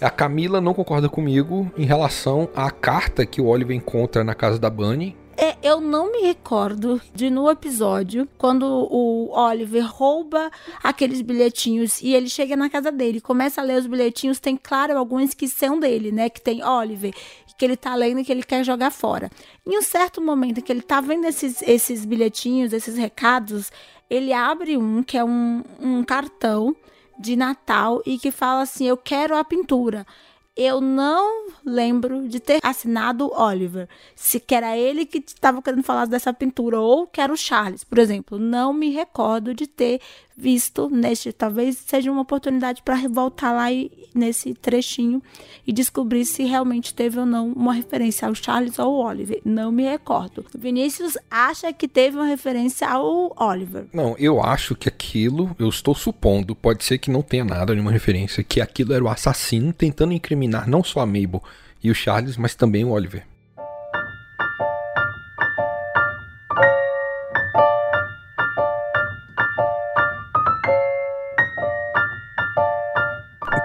A 0.00 0.10
Camila 0.10 0.60
não 0.60 0.74
concorda 0.74 1.08
comigo 1.08 1.70
em 1.76 1.84
relação 1.84 2.48
à 2.54 2.70
carta 2.70 3.24
que 3.24 3.40
o 3.40 3.46
Oliver 3.46 3.76
encontra 3.76 4.24
na 4.24 4.34
casa 4.34 4.58
da 4.58 4.68
Bunny, 4.68 5.16
é, 5.36 5.56
eu 5.62 5.80
não 5.80 6.12
me 6.12 6.22
recordo 6.22 7.00
de 7.14 7.30
no 7.30 7.50
episódio 7.50 8.28
quando 8.36 8.64
o 8.64 9.30
Oliver 9.32 9.84
rouba 9.86 10.50
aqueles 10.82 11.20
bilhetinhos 11.22 12.00
e 12.02 12.14
ele 12.14 12.28
chega 12.28 12.56
na 12.56 12.68
casa 12.68 12.92
dele, 12.92 13.20
começa 13.20 13.60
a 13.60 13.64
ler 13.64 13.78
os 13.78 13.86
bilhetinhos, 13.86 14.38
tem 14.38 14.56
claro 14.56 14.96
alguns 14.96 15.34
que 15.34 15.48
são 15.48 15.78
dele, 15.78 16.12
né? 16.12 16.28
Que 16.28 16.40
tem 16.40 16.62
Oliver, 16.62 17.14
que 17.56 17.64
ele 17.64 17.76
tá 17.76 17.94
lendo 17.94 18.20
e 18.20 18.24
que 18.24 18.32
ele 18.32 18.42
quer 18.42 18.64
jogar 18.64 18.90
fora. 18.90 19.30
Em 19.66 19.78
um 19.78 19.82
certo 19.82 20.20
momento 20.20 20.62
que 20.62 20.72
ele 20.72 20.82
tá 20.82 21.00
vendo 21.00 21.26
esses, 21.26 21.62
esses 21.62 22.04
bilhetinhos, 22.04 22.72
esses 22.72 22.96
recados, 22.96 23.70
ele 24.10 24.32
abre 24.32 24.76
um 24.76 25.02
que 25.02 25.16
é 25.16 25.24
um, 25.24 25.62
um 25.80 26.02
cartão 26.04 26.76
de 27.18 27.36
Natal 27.36 28.02
e 28.04 28.18
que 28.18 28.30
fala 28.30 28.62
assim: 28.62 28.86
Eu 28.86 28.96
quero 28.96 29.36
a 29.36 29.44
pintura 29.44 30.06
eu 30.56 30.80
não 30.80 31.48
lembro 31.64 32.28
de 32.28 32.38
ter 32.38 32.60
assinado 32.62 33.32
Oliver. 33.34 33.88
Se 34.14 34.38
que 34.38 34.54
era 34.54 34.76
ele 34.76 35.06
que 35.06 35.18
estava 35.18 35.62
querendo 35.62 35.82
falar 35.82 36.06
dessa 36.06 36.32
pintura 36.32 36.78
ou 36.78 37.06
que 37.06 37.20
era 37.20 37.32
o 37.32 37.36
Charles, 37.36 37.84
por 37.84 37.98
exemplo. 37.98 38.38
Não 38.38 38.72
me 38.72 38.90
recordo 38.90 39.54
de 39.54 39.66
ter 39.66 40.00
visto 40.36 40.88
neste. 40.88 41.32
Talvez 41.32 41.76
seja 41.76 42.10
uma 42.10 42.22
oportunidade 42.22 42.82
para 42.82 42.96
voltar 43.08 43.52
lá 43.52 43.72
e, 43.72 43.90
nesse 44.14 44.54
trechinho 44.54 45.22
e 45.66 45.72
descobrir 45.72 46.24
se 46.24 46.44
realmente 46.44 46.94
teve 46.94 47.18
ou 47.18 47.26
não 47.26 47.52
uma 47.52 47.72
referência 47.72 48.26
ao 48.26 48.34
Charles 48.34 48.78
ou 48.78 48.86
ao 48.86 49.10
Oliver. 49.10 49.40
Não 49.44 49.70
me 49.70 49.84
recordo. 49.84 50.44
Vinícius 50.56 51.16
acha 51.30 51.72
que 51.72 51.88
teve 51.88 52.16
uma 52.16 52.26
referência 52.26 52.88
ao 52.88 53.34
Oliver. 53.38 53.86
Não, 53.92 54.16
eu 54.18 54.42
acho 54.42 54.74
que 54.74 54.88
aquilo, 54.88 55.54
eu 55.58 55.68
estou 55.68 55.94
supondo, 55.94 56.54
pode 56.54 56.84
ser 56.84 56.98
que 56.98 57.10
não 57.10 57.22
tenha 57.22 57.44
nada, 57.44 57.72
nenhuma 57.72 57.92
referência, 57.92 58.42
que 58.42 58.60
aquilo 58.60 58.92
era 58.92 59.04
o 59.04 59.08
assassino 59.08 59.72
tentando 59.72 60.12
incriminar 60.12 60.68
não 60.68 60.82
só 60.82 61.00
a 61.00 61.06
Mabel 61.06 61.42
e 61.82 61.90
o 61.90 61.94
Charles, 61.94 62.36
mas 62.36 62.54
também 62.54 62.84
o 62.84 62.90
Oliver. 62.90 63.31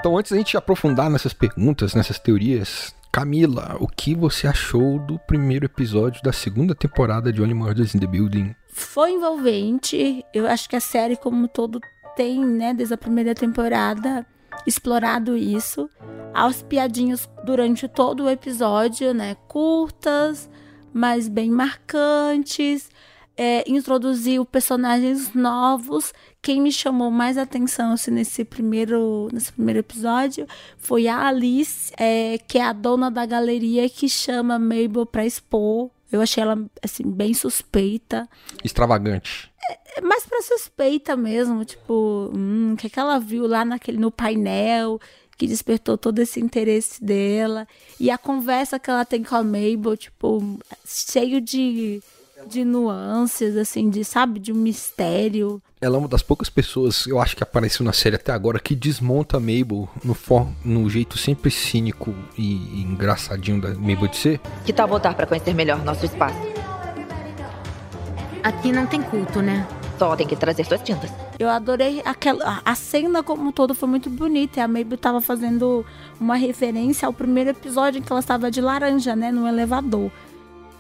Então, 0.07 0.17
antes 0.17 0.31
da 0.31 0.37
gente 0.37 0.55
aprofundar 0.55 1.09
nessas 1.09 1.33
perguntas, 1.33 1.93
nessas 1.93 2.17
teorias, 2.17 2.95
Camila, 3.11 3.75
o 3.77 3.89
que 3.89 4.15
você 4.15 4.47
achou 4.47 4.99
do 4.99 5.19
primeiro 5.19 5.65
episódio 5.65 6.23
da 6.23 6.31
segunda 6.31 6.73
temporada 6.73 7.33
de 7.33 7.41
Only 7.41 7.53
Murders 7.53 7.93
in 7.93 7.99
the 7.99 8.07
Building? 8.07 8.55
Foi 8.69 9.11
envolvente. 9.11 10.23
Eu 10.33 10.47
acho 10.47 10.69
que 10.69 10.77
a 10.77 10.79
série, 10.79 11.17
como 11.17 11.43
um 11.43 11.47
todo, 11.49 11.81
tem, 12.15 12.39
né, 12.39 12.73
desde 12.73 12.93
a 12.93 12.97
primeira 12.97 13.35
temporada, 13.35 14.25
explorado 14.65 15.35
isso. 15.35 15.89
Aos 16.33 16.61
piadinhos 16.61 17.29
durante 17.43 17.85
todo 17.89 18.23
o 18.23 18.29
episódio, 18.29 19.13
né? 19.13 19.35
Curtas, 19.49 20.49
mas 20.93 21.27
bem 21.27 21.51
marcantes 21.51 22.89
é, 23.37 23.63
introduziu 23.69 24.43
personagens 24.43 25.33
novos. 25.33 26.11
Quem 26.47 26.61
me 26.61 26.71
chamou 26.71 27.11
mais 27.11 27.37
atenção 27.37 27.91
assim, 27.91 28.09
nesse, 28.09 28.45
primeiro, 28.45 29.27
nesse 29.33 29.51
primeiro 29.51 29.81
episódio 29.81 30.47
foi 30.77 31.05
a 31.05 31.27
Alice, 31.27 31.91
é, 31.97 32.37
que 32.37 32.57
é 32.57 32.63
a 32.63 32.71
dona 32.71 33.11
da 33.11 33.25
galeria 33.25 33.89
que 33.89 34.07
chama 34.07 34.57
Mabel 34.57 35.05
para 35.05 35.25
expor. 35.25 35.89
Eu 36.09 36.21
achei 36.21 36.41
ela 36.41 36.57
assim 36.81 37.03
bem 37.03 37.33
suspeita. 37.33 38.29
Extravagante. 38.63 39.51
É, 39.69 39.97
é 39.97 40.01
mais 40.01 40.25
para 40.25 40.41
suspeita 40.41 41.17
mesmo, 41.17 41.65
tipo, 41.65 42.31
hum, 42.33 42.75
o 42.75 42.77
que, 42.77 42.87
é 42.87 42.89
que 42.91 42.97
ela 42.97 43.19
viu 43.19 43.45
lá 43.45 43.65
naquele 43.65 43.97
no 43.97 44.09
painel 44.09 45.01
que 45.37 45.47
despertou 45.47 45.97
todo 45.97 46.19
esse 46.19 46.39
interesse 46.39 47.03
dela 47.03 47.67
e 47.99 48.09
a 48.09 48.17
conversa 48.17 48.79
que 48.79 48.89
ela 48.89 49.03
tem 49.03 49.21
com 49.21 49.35
a 49.35 49.43
Mabel, 49.43 49.97
tipo, 49.97 50.57
cheio 50.85 51.41
de 51.41 52.01
de 52.45 52.63
nuances, 52.63 53.55
assim, 53.57 53.89
de, 53.89 54.03
sabe, 54.03 54.39
de 54.39 54.51
um 54.51 54.55
mistério. 54.55 55.61
Ela 55.81 55.95
é 55.95 55.99
uma 55.99 56.07
das 56.07 56.21
poucas 56.21 56.49
pessoas, 56.49 57.05
eu 57.07 57.19
acho 57.19 57.35
que 57.35 57.43
apareceu 57.43 57.85
na 57.85 57.93
série 57.93 58.15
até 58.15 58.31
agora, 58.31 58.59
que 58.59 58.75
desmonta 58.75 59.37
a 59.37 59.39
Mabel 59.39 59.87
no, 60.03 60.13
for, 60.13 60.47
no 60.63 60.89
jeito 60.89 61.17
sempre 61.17 61.51
cínico 61.51 62.13
e, 62.37 62.43
e 62.43 62.81
engraçadinho 62.81 63.61
da 63.61 63.69
Mabel 63.69 64.07
de 64.07 64.17
ser. 64.17 64.41
Que 64.65 64.73
tal 64.73 64.87
voltar 64.87 65.13
para 65.15 65.25
conhecer 65.25 65.53
melhor 65.53 65.83
nosso 65.83 66.05
espaço? 66.05 66.37
Aqui 68.43 68.71
não 68.71 68.85
tem 68.85 69.01
culto, 69.01 69.41
né? 69.41 69.67
Só 69.99 70.15
tem 70.15 70.27
que 70.27 70.35
trazer 70.35 70.63
suas 70.63 70.81
tintas. 70.81 71.11
Eu 71.39 71.49
adorei 71.49 72.01
aquela. 72.05 72.61
A 72.63 72.75
cena 72.75 73.23
como 73.23 73.49
um 73.49 73.51
todo 73.51 73.73
foi 73.73 73.89
muito 73.89 74.11
bonita. 74.11 74.59
E 74.59 74.63
a 74.63 74.67
Mabel 74.67 74.97
tava 74.97 75.19
fazendo 75.19 75.83
uma 76.19 76.35
referência 76.35 77.07
ao 77.07 77.13
primeiro 77.13 77.49
episódio 77.49 77.99
em 77.99 78.01
que 78.01 78.11
ela 78.11 78.19
estava 78.19 78.51
de 78.51 78.61
laranja, 78.61 79.15
né? 79.15 79.31
No 79.31 79.47
elevador 79.47 80.11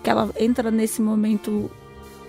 que 0.03 0.09
ela 0.09 0.29
entra 0.39 0.71
nesse 0.71 1.01
momento. 1.01 1.69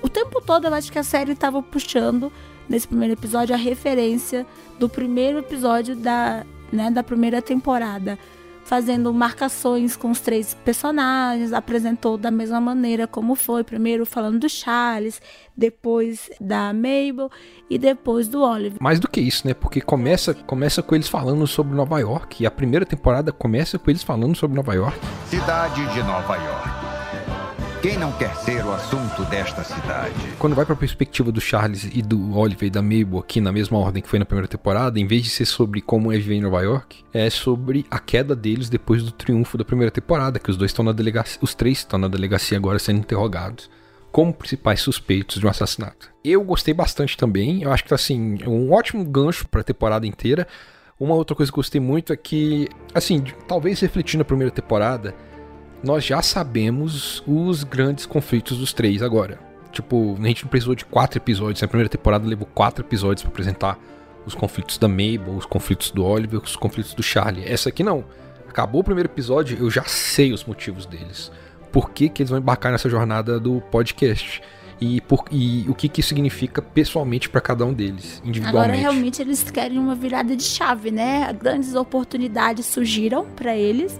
O 0.03 0.09
tempo 0.09 0.41
todo 0.41 0.67
eu 0.67 0.75
acho 0.75 0.93
que 0.93 0.99
a 0.99 1.03
série 1.03 1.33
estava 1.33 1.63
puxando 1.63 2.33
nesse 2.69 2.87
primeiro 2.87 3.15
episódio 3.15 3.55
a 3.55 3.59
referência 3.59 4.47
do 4.79 4.89
primeiro 4.89 5.39
episódio 5.39 5.97
da, 5.97 6.45
né, 6.71 6.91
da 6.91 7.03
primeira 7.03 7.41
temporada. 7.41 8.19
Fazendo 8.65 9.15
marcações 9.15 9.97
com 9.97 10.11
os 10.11 10.21
três 10.21 10.53
personagens, 10.53 11.55
apresentou 11.55 12.19
da 12.19 12.31
mesma 12.31 12.61
maneira 12.61 13.07
como 13.07 13.35
foi. 13.35 13.65
Primeiro 13.65 14.05
falando 14.05 14.41
do 14.41 14.47
Charles, 14.47 15.23
depois 15.57 16.29
da 16.39 16.71
Mabel 16.75 17.31
e 17.71 17.79
depois 17.79 18.29
do 18.29 18.43
Oliver. 18.43 18.77
Mais 18.79 19.01
do 19.01 19.09
que 19.09 19.23
isso, 19.23 19.49
né? 19.49 19.55
Porque 19.55 19.81
começa, 19.81 20.35
começa 20.35 20.83
com 20.83 20.95
eles 20.95 21.09
falando 21.09 21.47
sobre 21.47 21.75
Nova 21.75 21.99
York. 21.99 22.43
E 22.43 22.47
a 22.47 22.51
primeira 22.51 22.85
temporada 22.85 23.33
começa 23.33 23.79
com 23.79 23.89
eles 23.89 24.03
falando 24.03 24.37
sobre 24.37 24.55
Nova 24.55 24.75
York. 24.75 24.99
Cidade 25.31 25.87
de 25.95 26.03
Nova 26.03 26.37
York 26.37 26.78
quem 27.83 27.97
não 27.97 28.11
quer 28.13 28.35
ser 28.35 28.65
o 28.65 28.73
assunto 28.73 29.23
desta 29.27 29.63
cidade? 29.63 30.15
Quando 30.39 30.57
vai 30.57 30.65
para 30.65 30.75
a 30.75 30.79
perspectiva 30.79 31.31
do 31.31 31.41
Charles 31.41 31.85
e 31.85 32.03
do 32.03 32.37
Oliver 32.37 32.67
e 32.67 32.71
da 32.71 32.83
Mabel 32.83 33.21
aqui 33.21 33.41
na 33.41 33.53
mesma 33.53 33.79
ordem 33.79 34.03
que 34.03 34.09
foi 34.09 34.19
na 34.19 34.25
primeira 34.25 34.49
temporada, 34.49 34.99
em 34.99 35.07
vez 35.07 35.23
de 35.23 35.31
ser 35.31 35.47
sobre 35.47 35.81
como 35.81 36.13
é 36.13 36.17
viver 36.17 36.35
em 36.35 36.41
Nova 36.41 36.61
York, 36.61 37.05
é 37.13 37.31
sobre 37.31 37.87
a 37.91 38.01
queda 38.01 38.35
deles 38.35 38.69
depois 38.69 39.03
do 39.05 39.13
triunfo 39.13 39.57
da 39.57 39.65
primeira 39.65 39.93
temporada, 39.93 40.41
que 40.41 40.51
os 40.51 40.57
dois 40.57 40.71
estão 40.71 40.85
na 40.85 40.93
delegacia, 40.93 41.39
os 41.41 41.55
três 41.55 41.79
estão 41.79 41.99
na 41.99 42.09
delegacia 42.09 42.59
agora 42.59 42.79
sendo 42.79 42.99
interrogados 42.99 43.71
como 44.11 44.33
principais 44.33 44.81
suspeitos 44.81 45.39
de 45.39 45.47
um 45.47 45.51
assassinato. 45.51 46.11
Eu 46.25 46.43
gostei 46.43 46.75
bastante 46.75 47.17
também, 47.17 47.63
eu 47.63 47.71
acho 47.71 47.85
que 47.85 47.91
tá 47.91 47.95
assim, 47.95 48.39
um 48.47 48.73
ótimo 48.73 49.05
gancho 49.05 49.47
para 49.47 49.61
a 49.61 49.65
temporada 49.65 50.07
inteira. 50.07 50.49
Uma 50.99 51.15
outra 51.15 51.37
coisa 51.37 51.53
que 51.53 51.57
gostei 51.57 51.81
muito 51.81 52.13
é 52.13 52.17
que, 52.17 52.69
assim, 52.93 53.23
talvez 53.47 53.79
refletindo 53.79 54.23
a 54.23 54.25
primeira 54.25 54.51
temporada, 54.51 55.15
nós 55.83 56.05
já 56.05 56.21
sabemos 56.23 57.23
os 57.27 57.65
grandes 57.65 58.07
conflitos 58.07 58.59
dos 58.59 58.73
três 58.73 59.03
agora. 59.03 59.39
Tipo, 59.73 60.17
a 60.21 60.27
gente 60.27 60.45
não 60.45 60.51
precisou 60.51 60.75
de 60.75 60.85
quatro 60.85 61.19
episódios. 61.19 61.61
Na 61.61 61.69
primeira 61.69 61.89
temporada 61.89 62.27
levou 62.27 62.47
quatro 62.47 62.85
episódios 62.85 63.23
para 63.23 63.31
apresentar 63.31 63.79
os 64.27 64.35
conflitos 64.35 64.79
da 64.79 64.89
Mabel, 64.89 65.37
os 65.37 65.47
conflitos 65.47 65.91
do 65.91 66.05
Oliver, 66.05 66.41
os 66.43 66.57
conflitos 66.57 66.95
do 66.95 67.03
Charlie. 67.03 67.45
Essa 67.45 67.69
aqui 67.69 67.83
não. 67.83 68.05
Acabou 68.49 68.81
o 68.81 68.85
primeiro 68.85 69.09
episódio, 69.09 69.57
eu 69.59 69.71
já 69.71 69.85
sei 69.85 70.33
os 70.33 70.45
motivos 70.45 70.85
deles. 70.85 71.31
Por 71.71 71.91
que, 71.91 72.09
que 72.09 72.23
eles 72.23 72.31
vão 72.31 72.39
embarcar 72.39 72.73
nessa 72.73 72.89
jornada 72.89 73.39
do 73.39 73.61
podcast? 73.71 74.43
E, 74.81 75.01
por, 75.03 75.25
e 75.31 75.67
o 75.69 75.75
que, 75.75 75.89
que 75.89 76.01
isso 76.01 76.11
significa 76.11 76.63
pessoalmente 76.63 77.29
para 77.29 77.41
cada 77.41 77.65
um 77.65 77.73
deles, 77.73 78.23
individualmente. 78.25 78.75
Agora 78.75 78.93
realmente 78.93 79.21
eles 79.21 79.51
querem 79.51 79.77
uma 79.77 79.95
virada 79.95 80.37
de 80.37 80.45
chave, 80.45 80.91
né? 80.91 81.33
Grandes 81.33 81.75
oportunidades 81.75 82.67
surgiram 82.67 83.27
para 83.27 83.57
eles 83.57 83.99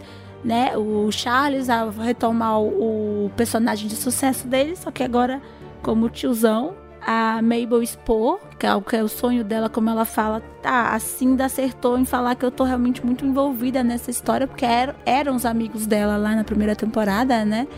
né, 0.49 0.75
o 0.79 1.13
Charles 1.13 1.69
a 1.69 1.91
retomar 1.91 2.59
o, 2.59 3.27
o 3.27 3.31
personagem 3.37 3.87
de 3.87 3.95
sucesso 3.95 4.49
dele, 4.49 4.75
só 4.77 4.91
que 4.91 5.03
agora 5.03 5.43
como 5.83 6.09
tiozão, 6.09 6.75
a 7.03 7.43
Mabel 7.43 7.83
expor, 7.83 8.41
que 8.59 8.67
é 8.67 8.75
o, 8.75 8.81
que 8.81 8.97
é 8.97 9.03
o 9.05 9.09
sonho 9.09 9.45
dela, 9.45 9.69
como 9.69 9.91
ela 9.91 10.07
fala, 10.07 10.41
tá, 10.63 10.95
a 10.95 10.99
Cinda 10.99 11.45
acertou 11.45 11.99
em 11.99 12.07
falar 12.07 12.35
que 12.35 12.47
eu 12.47 12.51
tô 12.51 12.65
realmente 12.65 13.05
muito 13.05 13.27
envolvida 13.27 13.85
nessa 13.85 14.11
história, 14.11 14.47
porque 14.47 14.65
eram, 14.65 14.95
eram 15.05 15.37
os 15.37 15.45
amigos 15.45 15.87
dela 15.87 16.17
lá 16.17 16.35
na 16.35 16.45
primeira 16.45 16.75
temporada, 16.75 17.45
né? 17.45 17.69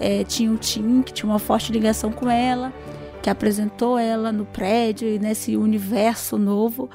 É, 0.00 0.24
tinha 0.24 0.50
o 0.50 0.56
Tim, 0.56 1.02
que 1.02 1.12
tinha 1.12 1.30
uma 1.30 1.38
forte 1.38 1.70
ligação 1.70 2.10
com 2.10 2.30
ela, 2.30 2.72
que 3.22 3.28
apresentou 3.28 3.98
ela 3.98 4.32
no 4.32 4.46
prédio 4.46 5.06
e 5.06 5.18
nesse 5.18 5.58
universo 5.58 6.38
novo 6.38 6.88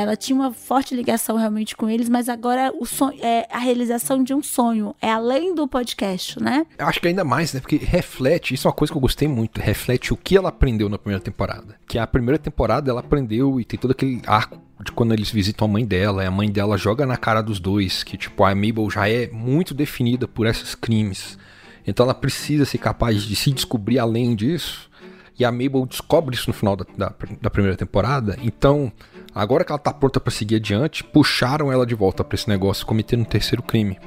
ela 0.00 0.16
tinha 0.16 0.36
uma 0.36 0.52
forte 0.52 0.94
ligação 0.94 1.36
realmente 1.36 1.74
com 1.74 1.88
eles, 1.88 2.08
mas 2.08 2.28
agora 2.28 2.72
o 2.78 2.84
sonho, 2.84 3.18
é 3.22 3.48
a 3.50 3.58
realização 3.58 4.22
de 4.22 4.34
um 4.34 4.42
sonho, 4.42 4.94
é 5.00 5.10
além 5.10 5.54
do 5.54 5.66
podcast, 5.66 6.40
né? 6.42 6.66
Eu 6.78 6.86
acho 6.86 7.00
que 7.00 7.08
ainda 7.08 7.24
mais, 7.24 7.52
né? 7.52 7.60
Porque 7.60 7.76
reflete, 7.76 8.54
isso 8.54 8.66
é 8.66 8.68
uma 8.68 8.76
coisa 8.76 8.92
que 8.92 8.96
eu 8.96 9.00
gostei 9.00 9.26
muito, 9.26 9.60
reflete 9.60 10.12
o 10.12 10.16
que 10.16 10.36
ela 10.36 10.50
aprendeu 10.50 10.88
na 10.88 10.98
primeira 10.98 11.22
temporada. 11.22 11.76
Que 11.86 11.98
a 11.98 12.06
primeira 12.06 12.38
temporada 12.38 12.90
ela 12.90 13.00
aprendeu 13.00 13.60
e 13.60 13.64
tem 13.64 13.78
todo 13.78 13.92
aquele 13.92 14.20
arco 14.26 14.60
de 14.84 14.92
quando 14.92 15.14
eles 15.14 15.30
visitam 15.30 15.66
a 15.66 15.70
mãe 15.70 15.84
dela, 15.84 16.22
e 16.22 16.26
a 16.26 16.30
mãe 16.30 16.50
dela 16.50 16.76
joga 16.76 17.06
na 17.06 17.16
cara 17.16 17.40
dos 17.40 17.58
dois, 17.58 18.04
que 18.04 18.18
tipo, 18.18 18.44
a 18.44 18.54
Mabel 18.54 18.90
já 18.90 19.08
é 19.08 19.28
muito 19.28 19.72
definida 19.72 20.28
por 20.28 20.46
esses 20.46 20.74
crimes. 20.74 21.38
Então 21.86 22.04
ela 22.04 22.14
precisa 22.14 22.64
ser 22.64 22.78
capaz 22.78 23.22
de 23.22 23.34
se 23.34 23.50
descobrir 23.52 23.98
além 23.98 24.34
disso. 24.34 24.90
E 25.38 25.44
a 25.44 25.52
Mabel 25.52 25.86
descobre 25.86 26.34
isso 26.34 26.48
no 26.48 26.54
final 26.54 26.76
da, 26.76 26.86
da, 26.96 27.12
da 27.40 27.50
primeira 27.50 27.76
temporada. 27.76 28.38
Então, 28.42 28.92
Agora 29.36 29.64
que 29.64 29.70
ela 29.70 29.78
tá 29.78 29.92
pronta 29.92 30.18
para 30.18 30.32
seguir 30.32 30.56
adiante, 30.56 31.04
puxaram 31.04 31.70
ela 31.70 31.84
de 31.84 31.94
volta 31.94 32.24
para 32.24 32.34
esse 32.34 32.48
negócio, 32.48 32.86
cometendo 32.86 33.20
um 33.20 33.24
terceiro 33.24 33.62
crime. 33.62 33.98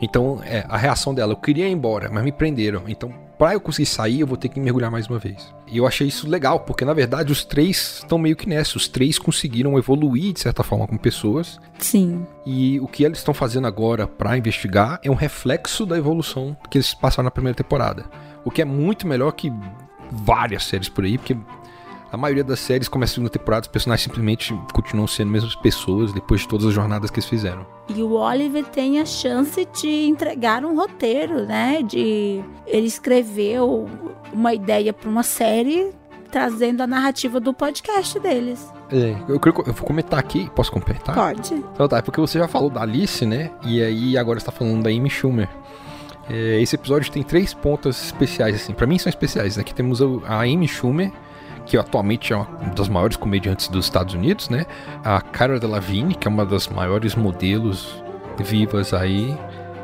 Então, 0.00 0.40
é, 0.42 0.64
a 0.66 0.78
reação 0.78 1.14
dela, 1.14 1.34
eu 1.34 1.36
queria 1.36 1.68
ir 1.68 1.72
embora, 1.72 2.08
mas 2.10 2.24
me 2.24 2.32
prenderam. 2.32 2.84
Então, 2.88 3.12
para 3.38 3.52
eu 3.52 3.60
conseguir 3.60 3.84
sair, 3.84 4.20
eu 4.20 4.26
vou 4.26 4.38
ter 4.38 4.48
que 4.48 4.58
mergulhar 4.58 4.90
mais 4.90 5.06
uma 5.08 5.18
vez. 5.18 5.52
E 5.70 5.76
eu 5.76 5.86
achei 5.86 6.08
isso 6.08 6.26
legal, 6.26 6.60
porque 6.60 6.86
na 6.86 6.94
verdade 6.94 7.30
os 7.30 7.44
três 7.44 7.98
estão 7.98 8.16
meio 8.16 8.34
que 8.34 8.48
nessa. 8.48 8.78
Os 8.78 8.88
três 8.88 9.18
conseguiram 9.18 9.76
evoluir 9.76 10.32
de 10.32 10.40
certa 10.40 10.62
forma 10.62 10.86
com 10.86 10.96
pessoas. 10.96 11.60
Sim. 11.78 12.26
E 12.46 12.80
o 12.80 12.86
que 12.86 13.04
eles 13.04 13.18
estão 13.18 13.34
fazendo 13.34 13.66
agora 13.66 14.06
para 14.06 14.38
investigar 14.38 15.00
é 15.04 15.10
um 15.10 15.14
reflexo 15.14 15.84
da 15.84 15.98
evolução 15.98 16.56
que 16.70 16.78
eles 16.78 16.94
passaram 16.94 17.24
na 17.24 17.30
primeira 17.30 17.56
temporada. 17.56 18.06
O 18.42 18.50
que 18.50 18.62
é 18.62 18.64
muito 18.64 19.06
melhor 19.06 19.32
que 19.32 19.52
várias 20.12 20.64
séries 20.64 20.88
por 20.88 21.04
aí, 21.04 21.18
porque 21.18 21.36
a 22.12 22.16
maioria 22.18 22.44
das 22.44 22.60
séries 22.60 22.88
começa 22.88 23.12
a 23.12 23.14
segunda 23.14 23.30
temporada, 23.30 23.62
os 23.62 23.68
personagens 23.68 24.04
simplesmente 24.04 24.54
continuam 24.74 25.06
sendo 25.06 25.28
as 25.28 25.32
mesmas 25.32 25.54
pessoas 25.54 26.12
depois 26.12 26.42
de 26.42 26.48
todas 26.48 26.66
as 26.66 26.74
jornadas 26.74 27.10
que 27.10 27.18
eles 27.18 27.28
fizeram. 27.28 27.66
E 27.88 28.02
o 28.02 28.12
Oliver 28.12 28.66
tem 28.66 29.00
a 29.00 29.06
chance 29.06 29.66
de 29.80 30.04
entregar 30.04 30.62
um 30.62 30.76
roteiro, 30.76 31.46
né? 31.46 31.82
De 31.82 32.44
ele 32.66 32.86
escreveu 32.86 33.88
uma 34.30 34.52
ideia 34.52 34.92
para 34.92 35.08
uma 35.08 35.22
série 35.22 35.90
trazendo 36.30 36.82
a 36.82 36.86
narrativa 36.86 37.40
do 37.40 37.54
podcast 37.54 38.18
deles. 38.20 38.70
É, 38.90 39.16
eu, 39.26 39.40
eu, 39.42 39.64
eu 39.66 39.72
vou 39.72 39.86
comentar 39.86 40.18
aqui, 40.18 40.50
posso 40.54 40.70
completar? 40.70 41.14
Pode. 41.14 41.54
Então 41.54 41.88
tá, 41.88 41.96
é 41.96 42.02
porque 42.02 42.20
você 42.20 42.38
já 42.38 42.46
falou 42.46 42.68
da 42.68 42.82
Alice, 42.82 43.24
né? 43.24 43.50
E 43.64 43.82
aí 43.82 44.18
agora 44.18 44.38
está 44.38 44.52
falando 44.52 44.82
da 44.82 44.90
Amy 44.90 45.08
Schumer. 45.08 45.48
É, 46.28 46.60
esse 46.60 46.76
episódio 46.76 47.10
tem 47.10 47.22
três 47.22 47.52
pontas 47.52 48.04
especiais, 48.04 48.54
assim. 48.54 48.72
Para 48.72 48.86
mim 48.86 48.98
são 48.98 49.10
especiais. 49.10 49.58
Aqui 49.58 49.74
temos 49.74 50.00
a 50.26 50.40
Amy 50.40 50.68
Schumer, 50.68 51.12
que 51.66 51.76
atualmente 51.76 52.32
é 52.32 52.36
uma 52.36 52.46
das 52.74 52.88
maiores 52.88 53.16
comediantes 53.16 53.68
dos 53.68 53.86
Estados 53.86 54.14
Unidos, 54.14 54.48
né? 54.48 54.66
A 55.04 55.20
Cara 55.20 55.58
Delevingne, 55.58 56.14
que 56.14 56.26
é 56.26 56.30
uma 56.30 56.44
das 56.44 56.68
maiores 56.68 57.14
modelos 57.14 58.02
vivas 58.38 58.94
aí. 58.94 59.36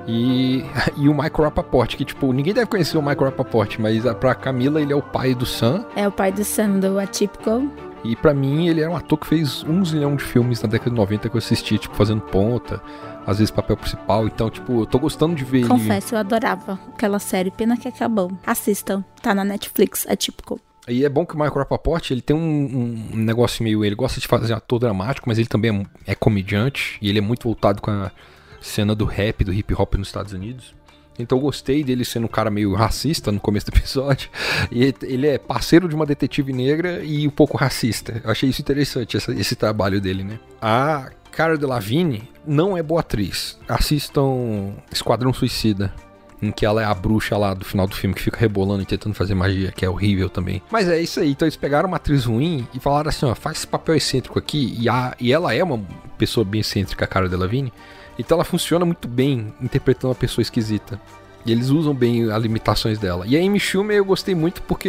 E, 0.07 0.65
e 0.97 1.09
o 1.09 1.13
Michael 1.13 1.45
Rapaport, 1.45 1.95
que, 1.97 2.05
tipo, 2.05 2.33
ninguém 2.33 2.55
deve 2.55 2.67
conhecer 2.67 2.97
o 2.97 3.03
Michael 3.03 3.27
Rapaport, 3.27 3.79
mas 3.79 4.03
pra 4.15 4.35
Camila 4.35 4.81
ele 4.81 4.93
é 4.93 4.97
o 4.97 5.03
pai 5.03 5.35
do 5.35 5.45
Sam. 5.45 5.85
É 5.95 6.09
o 6.09 6.13
pai 6.13 6.33
do 6.33 6.45
Sam 6.45 6.79
do 6.79 6.99
Atypical. 6.99 7.63
E 8.05 8.15
para 8.15 8.33
mim 8.33 8.69
ele 8.69 8.81
é 8.81 8.89
um 8.89 8.97
ator 8.97 9.19
que 9.19 9.27
fez 9.27 9.63
um 9.65 9.85
zilhão 9.85 10.17
de 10.17 10.23
filmes 10.23 10.63
na 10.63 10.69
década 10.69 10.91
de 10.91 10.97
90 10.97 11.29
que 11.29 11.35
eu 11.35 11.39
assisti, 11.39 11.79
tipo, 11.79 11.95
fazendo 11.95 12.21
ponta, 12.23 12.81
às 13.27 13.39
vezes 13.39 13.51
papel 13.51 13.77
principal. 13.77 14.27
Então, 14.27 14.49
tipo, 14.49 14.83
eu 14.83 14.87
tô 14.87 14.99
gostando 14.99 15.35
de 15.35 15.45
ver 15.45 15.67
Confesso, 15.67 16.09
ele... 16.09 16.17
eu 16.17 16.21
adorava 16.21 16.79
aquela 16.89 17.19
série, 17.19 17.51
pena 17.51 17.77
que 17.77 17.89
acabou. 17.89 18.31
Assistam, 18.47 19.05
tá 19.21 19.35
na 19.35 19.45
Netflix, 19.45 20.07
Atypical. 20.09 20.59
E 20.87 21.05
é 21.05 21.09
bom 21.09 21.27
que 21.27 21.35
o 21.35 21.39
Michael 21.39 21.59
Rapaport, 21.59 22.11
ele 22.11 22.23
tem 22.23 22.35
um, 22.35 23.11
um, 23.13 23.17
negócio 23.17 23.63
meio... 23.63 23.85
Ele 23.85 23.95
gosta 23.95 24.19
de 24.21 24.27
fazer 24.27 24.55
ator 24.55 24.79
dramático, 24.79 25.29
mas 25.29 25.39
ele 25.39 25.47
também 25.47 25.87
é, 26.07 26.13
é 26.13 26.15
comediante. 26.15 26.97
E 27.03 27.11
ele 27.11 27.19
é 27.19 27.21
muito 27.21 27.43
voltado 27.43 27.83
com 27.83 27.91
a 27.91 28.11
cena 28.59 28.95
do 28.95 29.05
rap, 29.05 29.45
do 29.45 29.53
hip 29.53 29.75
hop 29.75 29.97
nos 29.97 30.09
Estados 30.09 30.33
Unidos. 30.33 30.78
Então 31.19 31.39
eu 31.39 31.43
gostei 31.43 31.83
dele 31.83 32.05
sendo 32.05 32.25
um 32.25 32.29
cara 32.29 32.51
meio 32.51 32.75
racista 32.75 33.33
no 33.33 33.41
começo 33.41 33.67
do 33.71 33.77
episódio. 33.77 34.31
E 34.71 34.95
ele 35.03 35.27
é 35.27 35.39
parceiro 35.39 35.89
de 35.89 35.95
uma 35.95 36.05
detetive 36.05 36.53
negra 36.53 37.03
e 37.03 37.27
um 37.27 37.31
pouco 37.31 37.57
racista. 37.57 38.21
Eu 38.23 38.31
achei 38.31 38.49
isso 38.49 38.61
interessante, 38.61 39.17
essa, 39.17 39.33
esse 39.33 39.57
trabalho 39.57 40.01
dele, 40.01 40.23
né? 40.23 40.39
A 40.61 41.11
Cara 41.31 41.57
Delevingne 41.57 42.29
não 42.47 42.77
é 42.77 42.83
boa 42.83 43.01
atriz. 43.01 43.59
Assistam 43.69 44.75
Esquadrão 44.91 45.33
Suicida 45.33 45.93
em 46.41 46.51
que 46.51 46.65
ela 46.65 46.83
é 46.83 46.85
a 46.85 46.95
bruxa 46.95 47.37
lá 47.37 47.53
do 47.55 47.65
final 47.65 47.87
do 47.87 47.95
filme 47.95 48.15
que 48.15 48.23
fica 48.23 48.39
rebolando 48.39 48.83
e 48.83 48.87
tentando 48.87 49.15
fazer 49.15 49.35
magia, 49.35 49.73
que 49.73 49.85
é 49.85 49.91
horrível 49.91 50.29
também. 50.29 50.63
Mas 50.71 50.89
é 50.89 51.01
isso 51.01 51.21
aí, 51.21 51.31
então 51.31 51.47
eles 51.47 51.57
pegaram 51.57 51.89
uma 51.89 51.97
atriz 51.97 52.25
ruim 52.25 52.67
e 52.75 52.81
falaram 52.81 53.09
assim, 53.09 53.27
ó, 53.27 53.35
faz 53.35 53.59
esse 53.59 53.67
papel 53.67 53.97
excêntrico 53.97 54.39
aqui, 54.39 54.77
e, 54.79 54.89
a, 54.89 55.15
e 55.19 55.33
ela 55.33 55.53
é 55.53 55.63
uma 55.63 55.81
pessoa 56.17 56.45
bem 56.45 56.61
excêntrica, 56.61 57.05
a 57.05 57.09
cara 57.09 57.29
Delevingne, 57.29 57.73
então 58.19 58.37
ela 58.37 58.45
funciona 58.45 58.85
muito 58.85 59.07
bem 59.07 59.53
interpretando 59.61 60.11
uma 60.11 60.15
pessoa 60.15 60.43
esquisita. 60.43 61.01
E 61.47 61.53
eles 61.53 61.71
usam 61.71 61.95
bem 61.95 62.31
as 62.31 62.43
limitações 62.43 62.99
dela. 62.99 63.25
E 63.27 63.37
a 63.37 63.41
Amy 63.41 63.59
Schumer 63.59 63.97
eu 63.97 64.05
gostei 64.05 64.35
muito 64.35 64.61
porque 64.63 64.89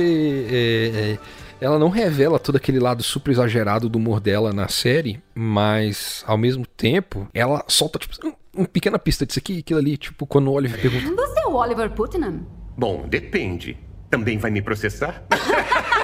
é, 0.52 0.56
é, 1.14 1.20
ela 1.62 1.78
não 1.78 1.90
revela 1.90 2.40
todo 2.40 2.56
aquele 2.56 2.80
lado 2.80 3.04
super 3.04 3.32
exagerado 3.32 3.88
do 3.88 3.98
humor 3.98 4.20
dela 4.20 4.52
na 4.52 4.68
série, 4.68 5.22
mas 5.36 6.24
ao 6.28 6.38
mesmo 6.38 6.66
tempo 6.66 7.28
ela 7.34 7.64
solta 7.68 8.00
tipo 8.00 8.14
uma 8.54 8.68
pequena 8.68 8.98
pista 8.98 9.26
disso 9.26 9.40
aqui, 9.40 9.60
aquilo 9.60 9.80
ali, 9.80 9.96
tipo 9.96 10.26
quando 10.26 10.48
o 10.48 10.54
Oliver 10.54 10.82
pergunta. 10.82 11.16
Você 11.16 11.40
é 11.40 11.46
o 11.46 11.54
Oliver 11.54 11.92
Putnam? 11.92 12.46
Bom, 12.78 13.08
depende. 13.08 13.78
Também 14.10 14.38
vai 14.38 14.50
me 14.50 14.62
processar? 14.62 15.24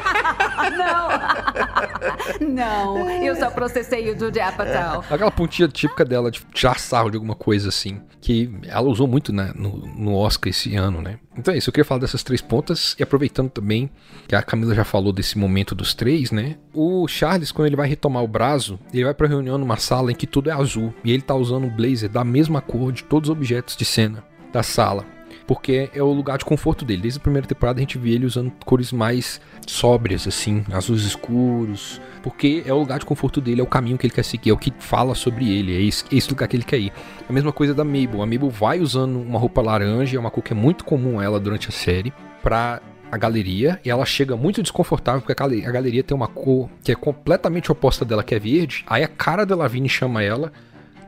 não! 0.78 2.46
não, 2.48 3.10
eu 3.24 3.36
só 3.36 3.50
processei 3.50 4.12
o 4.12 4.18
Judy 4.18 4.40
Apatow. 4.40 5.04
Aquela 5.10 5.32
pontinha 5.32 5.68
típica 5.68 6.06
dela 6.06 6.32
de 6.32 6.42
tirar 6.54 6.80
sarro 6.80 7.10
de 7.10 7.18
alguma 7.18 7.36
coisa 7.36 7.70
assim, 7.70 8.02
que 8.22 8.50
ela 8.64 8.88
usou 8.88 9.08
muito 9.08 9.32
né, 9.34 9.52
no, 9.56 9.86
no 9.96 10.16
Oscar 10.16 10.50
esse 10.50 10.76
ano, 10.76 11.02
né? 11.02 11.20
Então 11.38 11.54
é 11.54 11.58
isso, 11.58 11.70
eu 11.70 11.74
queria 11.74 11.86
falar 11.86 12.02
dessas 12.02 12.24
três 12.24 12.42
pontas 12.42 12.96
e 12.98 13.04
aproveitando 13.04 13.50
também 13.50 13.90
que 14.28 14.36
a 14.36 14.42
Camila 14.42 14.74
já 14.74 14.84
falou 14.84 15.12
desse 15.12 15.38
momento 15.38 15.76
dos 15.76 15.94
três, 15.94 16.32
né? 16.32 16.58
O 16.74 17.08
Charles, 17.08 17.52
quando 17.52 17.68
ele 17.68 17.76
vai 17.76 17.88
retomar 17.88 18.24
o 18.24 18.28
braço, 18.28 18.80
ele 18.94 19.04
vai 19.04 19.14
pra 19.14 19.28
reunião 19.28 19.58
numa 19.58 19.78
sala 19.78 20.12
em 20.12 20.16
que 20.16 20.28
tudo 20.28 20.50
é 20.50 20.54
azul 20.54 20.94
e 21.04 21.12
ele 21.12 21.22
tá 21.22 21.36
usando 21.36 21.66
um 21.66 21.76
blazer 21.76 22.10
da 22.10 22.24
mesma 22.24 22.62
cor 22.62 22.92
de 22.92 23.04
todos 23.04 23.30
os 23.30 23.36
objetos 23.36 23.76
de 23.76 23.86
cena 23.86 24.24
da 24.52 24.64
sala 24.64 25.15
porque 25.48 25.90
é 25.94 26.02
o 26.02 26.12
lugar 26.12 26.38
de 26.38 26.46
conforto 26.46 26.84
dele. 26.84 27.04
Desde 27.04 27.20
a 27.20 27.22
primeira 27.22 27.48
temporada 27.48 27.80
a 27.80 27.82
gente 27.82 27.98
vê 27.98 28.12
ele 28.12 28.26
usando 28.26 28.52
cores 28.66 28.92
mais 28.92 29.40
sóbrias, 29.68 30.28
assim, 30.28 30.64
azuis 30.72 31.04
escuros, 31.04 32.02
porque 32.24 32.64
é 32.66 32.74
o 32.74 32.80
lugar 32.80 33.00
de 33.00 33.06
conforto 33.06 33.40
dele, 33.40 33.62
é 33.62 33.64
o 33.64 33.68
caminho 33.68 33.98
que 33.98 34.08
ele 34.08 34.14
quer 34.14 34.24
seguir, 34.24 34.50
é 34.50 34.54
o 34.54 34.58
que 34.58 34.74
fala 34.80 35.16
sobre 35.16 35.52
ele, 35.52 35.76
é 35.76 35.82
esse, 35.82 36.04
é 36.12 36.16
esse 36.16 36.30
lugar 36.30 36.48
que 36.48 36.56
ele 36.56 36.64
quer 36.64 36.80
ir. 36.80 36.92
A 37.28 37.34
mesma 37.34 37.52
coisa 37.52 37.74
da 37.74 37.84
Mabel. 37.84 38.22
A 38.22 38.26
Mabel 38.26 38.50
vai 38.50 38.80
usando 38.80 39.20
uma 39.20 39.40
roupa 39.40 39.62
laranja, 39.62 40.18
é 40.18 40.20
uma 40.20 40.32
cor 40.32 40.44
que 40.44 40.54
é 40.54 40.56
muito 40.56 40.84
comum 40.84 41.22
ela 41.22 41.40
durante 41.40 41.70
a 41.70 41.72
série, 41.72 42.14
pra 42.42 42.82
a 43.12 43.18
galeria 43.18 43.80
e 43.86 43.90
ela 43.90 44.06
chega 44.06 44.36
muito 44.36 44.62
desconfortável 44.62 45.22
porque 45.22 45.32
a 45.32 45.72
galeria 45.72 46.04
tem 46.04 46.16
uma 46.16 46.28
cor 46.28 46.70
que 46.84 46.92
é 46.92 46.96
completamente 46.96 47.72
oposta 47.72 48.04
dela, 48.04 48.24
que 48.24 48.36
é 48.36 48.40
verde. 48.40 48.84
Aí 48.88 49.04
a 49.04 49.08
cara 49.08 49.46
da 49.46 49.56
Lavigne 49.56 49.88
chama 49.88 50.22
ela, 50.22 50.52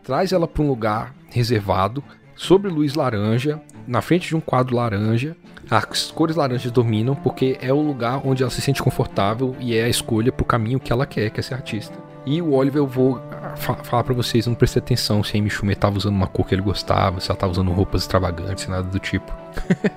traz 0.04 0.32
ela 0.32 0.48
para 0.48 0.64
um 0.64 0.68
lugar 0.68 1.14
reservado, 1.30 2.04
sobre 2.36 2.72
luz 2.72 2.94
laranja, 2.94 3.60
na 3.88 4.02
frente 4.02 4.28
de 4.28 4.36
um 4.36 4.42
quadro 4.42 4.76
laranja. 4.76 5.36
As 5.70 6.12
cores 6.12 6.36
laranjas 6.36 6.72
dominam 6.72 7.16
porque 7.16 7.58
é 7.62 7.74
o 7.74 7.82
lugar 7.82 8.22
onde 8.26 8.44
ela 8.44 8.52
se 8.52 8.62
sente 8.62 8.84
confortável 8.84 9.56
e 9.60 9.76
é 9.76 9.84
a 9.84 9.90
escolha 9.90 10.32
pro 10.32 10.46
caminho 10.46 10.80
que 10.80 10.92
ela 10.92 11.06
quer, 11.06 11.30
que 11.30 11.40
é 11.40 11.44
ser 11.44 11.56
artista. 11.56 12.07
E 12.28 12.42
o 12.42 12.52
Oliver, 12.52 12.82
eu 12.82 12.86
vou 12.86 13.22
fa 13.56 13.76
falar 13.76 14.04
para 14.04 14.14
vocês, 14.14 14.46
não 14.46 14.54
prestei 14.54 14.82
atenção 14.82 15.24
se 15.24 15.38
a 15.38 15.40
Amy 15.40 15.50
Schumer 15.50 15.78
tava 15.78 15.96
usando 15.96 16.14
uma 16.14 16.28
cor 16.28 16.46
que 16.46 16.54
ele 16.54 16.62
gostava, 16.62 17.22
se 17.22 17.32
ela 17.32 17.40
tava 17.40 17.54
usando 17.54 17.72
roupas 17.72 18.02
extravagantes, 18.02 18.68
nada 18.68 18.84
do 18.84 19.00
tipo. 19.00 19.32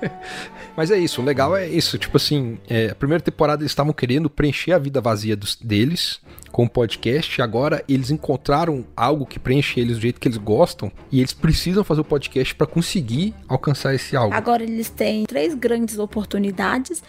Mas 0.77 0.93
é 0.93 0.99
isso, 0.99 1.21
o 1.21 1.25
legal 1.25 1.57
é 1.57 1.67
isso, 1.67 1.99
tipo 1.99 2.17
assim, 2.17 2.57
é, 2.69 2.91
a 2.91 2.95
primeira 2.95 3.21
temporada 3.21 3.63
eles 3.63 3.73
estavam 3.73 3.93
querendo 3.93 4.31
preencher 4.31 4.71
a 4.71 4.79
vida 4.79 5.01
vazia 5.01 5.37
dos, 5.37 5.57
deles 5.57 6.21
com 6.53 6.65
o 6.65 6.69
podcast, 6.69 7.43
agora 7.43 7.85
eles 7.89 8.13
encontraram 8.13 8.87
algo 8.97 9.27
que 9.27 9.41
preenche 9.41 9.81
eles 9.81 9.97
do 9.97 10.03
jeito 10.03 10.21
que 10.21 10.29
eles 10.29 10.39
gostam 10.39 10.91
e 11.11 11.19
eles 11.19 11.33
precisam 11.33 11.83
fazer 11.83 12.01
o 12.01 12.05
podcast 12.05 12.55
para 12.55 12.67
conseguir 12.67 13.35
alcançar 13.49 13.93
esse 13.93 14.17
algo. 14.17 14.33
Agora 14.35 14.63
eles 14.63 14.89
têm 14.89 15.25
três 15.25 15.53
grandes 15.55 15.99
oportunidades 15.99 17.03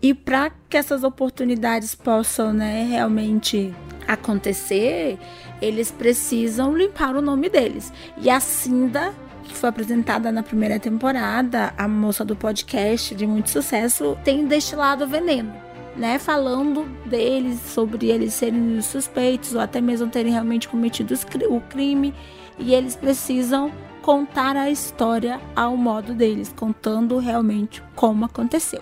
e 0.00 0.14
para 0.14 0.50
que 0.68 0.76
essas 0.76 1.04
oportunidades 1.04 1.94
possam, 1.94 2.52
né, 2.52 2.86
realmente 2.88 3.74
acontecer, 4.06 5.18
eles 5.60 5.90
precisam 5.90 6.76
limpar 6.76 7.16
o 7.16 7.22
nome 7.22 7.48
deles. 7.48 7.92
E 8.16 8.30
a 8.30 8.40
Cinda 8.40 9.12
que 9.44 9.54
foi 9.56 9.70
apresentada 9.70 10.30
na 10.30 10.42
primeira 10.42 10.78
temporada, 10.78 11.72
a 11.78 11.88
moça 11.88 12.22
do 12.22 12.36
podcast 12.36 13.14
de 13.14 13.26
muito 13.26 13.48
sucesso, 13.48 14.16
tem 14.22 14.46
destilado 14.46 15.06
veneno 15.06 15.68
né, 15.98 16.18
falando 16.18 16.84
deles, 17.04 17.60
sobre 17.60 18.08
eles 18.08 18.32
serem 18.32 18.80
suspeitos 18.80 19.54
ou 19.54 19.60
até 19.60 19.80
mesmo 19.80 20.08
terem 20.08 20.32
realmente 20.32 20.68
cometido 20.68 21.14
o 21.50 21.60
crime, 21.62 22.14
e 22.56 22.72
eles 22.72 22.94
precisam 22.94 23.72
contar 24.00 24.56
a 24.56 24.70
história 24.70 25.40
ao 25.54 25.76
modo 25.76 26.14
deles, 26.14 26.54
contando 26.56 27.18
realmente 27.18 27.82
como 27.94 28.24
aconteceu. 28.24 28.80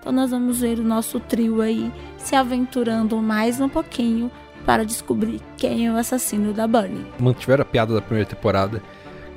Então 0.00 0.12
nós 0.12 0.30
vamos 0.30 0.60
ver 0.60 0.78
o 0.78 0.82
nosso 0.82 1.20
trio 1.20 1.60
aí 1.60 1.92
se 2.16 2.34
aventurando 2.34 3.16
mais 3.18 3.60
um 3.60 3.68
pouquinho 3.68 4.30
para 4.64 4.84
descobrir 4.84 5.40
quem 5.56 5.86
é 5.86 5.92
o 5.92 5.96
assassino 5.96 6.52
da 6.52 6.66
Bunny. 6.66 7.04
Mantiveram 7.18 7.62
a 7.62 7.64
piada 7.64 7.94
da 7.94 8.00
primeira 8.00 8.28
temporada 8.28 8.82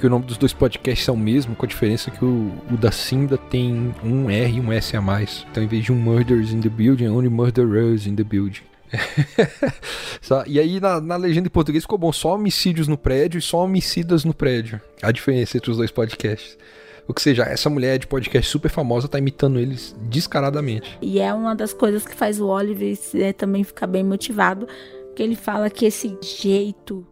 que 0.04 0.08
o 0.08 0.10
nome 0.10 0.26
dos 0.26 0.38
dois 0.38 0.52
podcasts 0.52 1.08
é 1.08 1.12
o 1.12 1.18
mesmo, 1.18 1.56
com 1.56 1.66
a 1.66 1.68
diferença 1.68 2.12
que 2.12 2.26
o, 2.26 2.52
o 2.70 2.76
da 2.76 2.92
Cinda 2.92 3.38
tem 3.38 3.96
um 4.04 4.30
R 4.30 4.58
e 4.58 4.60
um 4.60 4.72
S 4.72 4.98
a 4.98 5.02
mais. 5.02 5.46
Então, 5.50 5.64
em 5.64 5.68
vez 5.68 5.86
de 5.86 5.94
um 5.94 5.96
Murders 5.96 6.52
in 6.52 6.60
the 6.60 6.68
Building, 6.68 7.06
é 7.06 7.10
only 7.10 7.30
Murderers 7.30 8.06
in 8.06 8.14
the 8.16 8.24
Building. 8.24 8.64
e 10.46 10.60
aí 10.60 10.80
na, 10.80 11.00
na, 11.00 11.16
legenda 11.16 11.48
em 11.48 11.50
português 11.52 11.86
ficou 11.86 11.98
bom, 11.98 12.12
só 12.12 12.36
homicídios 12.36 12.88
no 12.88 12.98
prédio 12.98 13.40
e 13.40 13.42
só 13.42 13.64
homicidas 13.64 14.26
no 14.26 14.34
prédio. 14.34 14.82
A 15.02 15.12
diferença 15.12 15.58
entre 15.58 15.72
os 15.72 15.78
dois 15.78 15.90
podcasts. 15.90 16.58
Ou 17.08 17.16
seja, 17.18 17.44
essa 17.44 17.70
mulher 17.70 17.98
de 18.00 18.08
podcast 18.08 18.50
super 18.50 18.70
famosa 18.70 19.08
tá 19.08 19.18
imitando 19.18 19.60
eles 19.60 19.96
descaradamente. 20.04 20.98
E 21.02 21.20
é 21.20 21.34
uma 21.34 21.56
das 21.56 21.74
coisas 21.74 22.06
que 22.06 22.16
faz 22.16 22.40
o 22.40 22.48
Oliver 22.48 22.98
é, 23.16 23.34
também 23.34 23.64
ficar 23.64 23.88
bem 23.88 24.04
motivado, 24.04 24.68
que 25.16 25.22
ele 25.22 25.36
fala 25.36 25.70
que 25.70 25.86
esse 25.86 26.18
jeito 26.22 27.06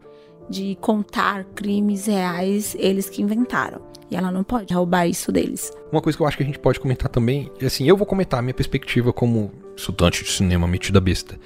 de 0.49 0.77
contar 0.81 1.45
crimes 1.55 2.07
reais 2.07 2.75
eles 2.77 3.09
que 3.09 3.21
inventaram. 3.21 3.81
E 4.09 4.15
ela 4.15 4.29
não 4.29 4.43
pode 4.43 4.73
roubar 4.73 5.07
isso 5.07 5.31
deles. 5.31 5.71
Uma 5.91 6.01
coisa 6.01 6.17
que 6.17 6.23
eu 6.23 6.27
acho 6.27 6.35
que 6.35 6.43
a 6.43 6.45
gente 6.45 6.59
pode 6.59 6.79
comentar 6.79 7.07
também, 7.07 7.49
é 7.61 7.65
assim, 7.65 7.87
eu 7.87 7.95
vou 7.95 8.05
comentar 8.05 8.39
a 8.39 8.41
minha 8.41 8.53
perspectiva 8.53 9.13
como 9.13 9.51
estudante 9.75 10.23
de 10.23 10.29
cinema 10.29 10.67
metida 10.67 10.99
besta. 10.99 11.39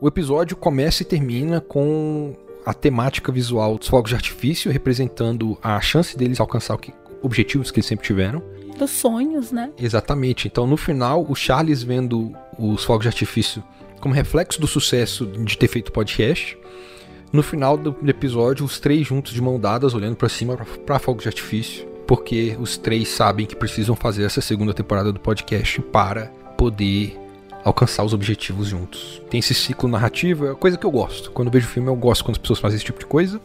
O 0.00 0.08
episódio 0.08 0.56
começa 0.56 1.02
e 1.02 1.06
termina 1.06 1.60
com 1.60 2.34
a 2.66 2.74
temática 2.74 3.32
visual 3.32 3.78
dos 3.78 3.88
fogos 3.88 4.10
de 4.10 4.16
artifício, 4.16 4.70
representando 4.70 5.56
a 5.62 5.80
chance 5.80 6.16
deles 6.16 6.40
alcançar 6.40 6.74
o 6.74 6.78
que, 6.78 6.92
objetivos 7.22 7.70
que 7.70 7.78
eles 7.78 7.86
sempre 7.86 8.06
tiveram. 8.06 8.42
Dos 8.78 8.90
sonhos, 8.90 9.50
né? 9.50 9.70
Exatamente. 9.78 10.46
Então, 10.46 10.66
no 10.66 10.76
final, 10.76 11.26
o 11.28 11.34
Charles 11.34 11.82
vendo 11.82 12.32
os 12.58 12.84
fogos 12.84 13.02
de 13.02 13.08
artifício 13.08 13.62
como 14.00 14.14
reflexo 14.14 14.60
do 14.60 14.66
sucesso 14.66 15.26
de 15.26 15.58
ter 15.58 15.66
feito 15.66 15.90
podcast 15.90 16.56
no 17.32 17.42
final 17.42 17.76
do 17.76 17.94
episódio, 18.08 18.64
os 18.64 18.80
três 18.80 19.06
juntos 19.06 19.32
de 19.32 19.42
mão 19.42 19.60
dadas, 19.60 19.94
olhando 19.94 20.16
para 20.16 20.28
cima 20.28 20.56
para 20.86 20.98
fogo 20.98 21.20
de 21.20 21.28
artifício, 21.28 21.86
porque 22.06 22.56
os 22.58 22.78
três 22.78 23.08
sabem 23.08 23.44
que 23.44 23.54
precisam 23.54 23.94
fazer 23.94 24.24
essa 24.24 24.40
segunda 24.40 24.72
temporada 24.72 25.12
do 25.12 25.20
podcast 25.20 25.80
para 25.82 26.26
poder 26.56 27.18
alcançar 27.62 28.02
os 28.02 28.14
objetivos 28.14 28.68
juntos. 28.68 29.20
Tem 29.28 29.40
esse 29.40 29.52
ciclo 29.52 29.90
narrativo, 29.90 30.46
é 30.46 30.54
coisa 30.54 30.78
que 30.78 30.86
eu 30.86 30.90
gosto. 30.90 31.30
Quando 31.30 31.48
eu 31.48 31.52
vejo 31.52 31.66
filme, 31.66 31.88
eu 31.88 31.96
gosto 31.96 32.24
quando 32.24 32.36
as 32.36 32.38
pessoas 32.38 32.60
fazem 32.60 32.76
esse 32.76 32.84
tipo 32.84 32.98
de 32.98 33.06
coisa. 33.06 33.38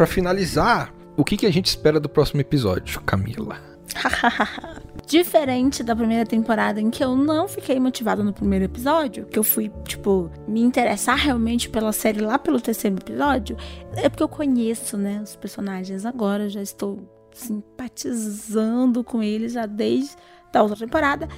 Para 0.00 0.06
finalizar, 0.06 0.94
o 1.14 1.22
que, 1.22 1.36
que 1.36 1.44
a 1.44 1.52
gente 1.52 1.66
espera 1.66 2.00
do 2.00 2.08
próximo 2.08 2.40
episódio, 2.40 3.02
Camila? 3.02 3.58
Diferente 5.06 5.82
da 5.82 5.94
primeira 5.94 6.24
temporada, 6.24 6.80
em 6.80 6.88
que 6.88 7.04
eu 7.04 7.14
não 7.14 7.46
fiquei 7.46 7.78
motivada 7.78 8.24
no 8.24 8.32
primeiro 8.32 8.64
episódio, 8.64 9.26
que 9.26 9.38
eu 9.38 9.44
fui, 9.44 9.70
tipo, 9.84 10.30
me 10.48 10.62
interessar 10.62 11.18
realmente 11.18 11.68
pela 11.68 11.92
série 11.92 12.22
lá 12.22 12.38
pelo 12.38 12.58
terceiro 12.58 12.96
episódio, 12.96 13.58
é 13.94 14.08
porque 14.08 14.22
eu 14.22 14.28
conheço, 14.28 14.96
né, 14.96 15.20
os 15.22 15.36
personagens 15.36 16.06
agora, 16.06 16.48
já 16.48 16.62
estou 16.62 17.06
simpatizando 17.34 19.04
com 19.04 19.22
eles 19.22 19.52
já 19.52 19.66
desde 19.66 20.16
a 20.54 20.62
outra 20.62 20.78
temporada. 20.78 21.28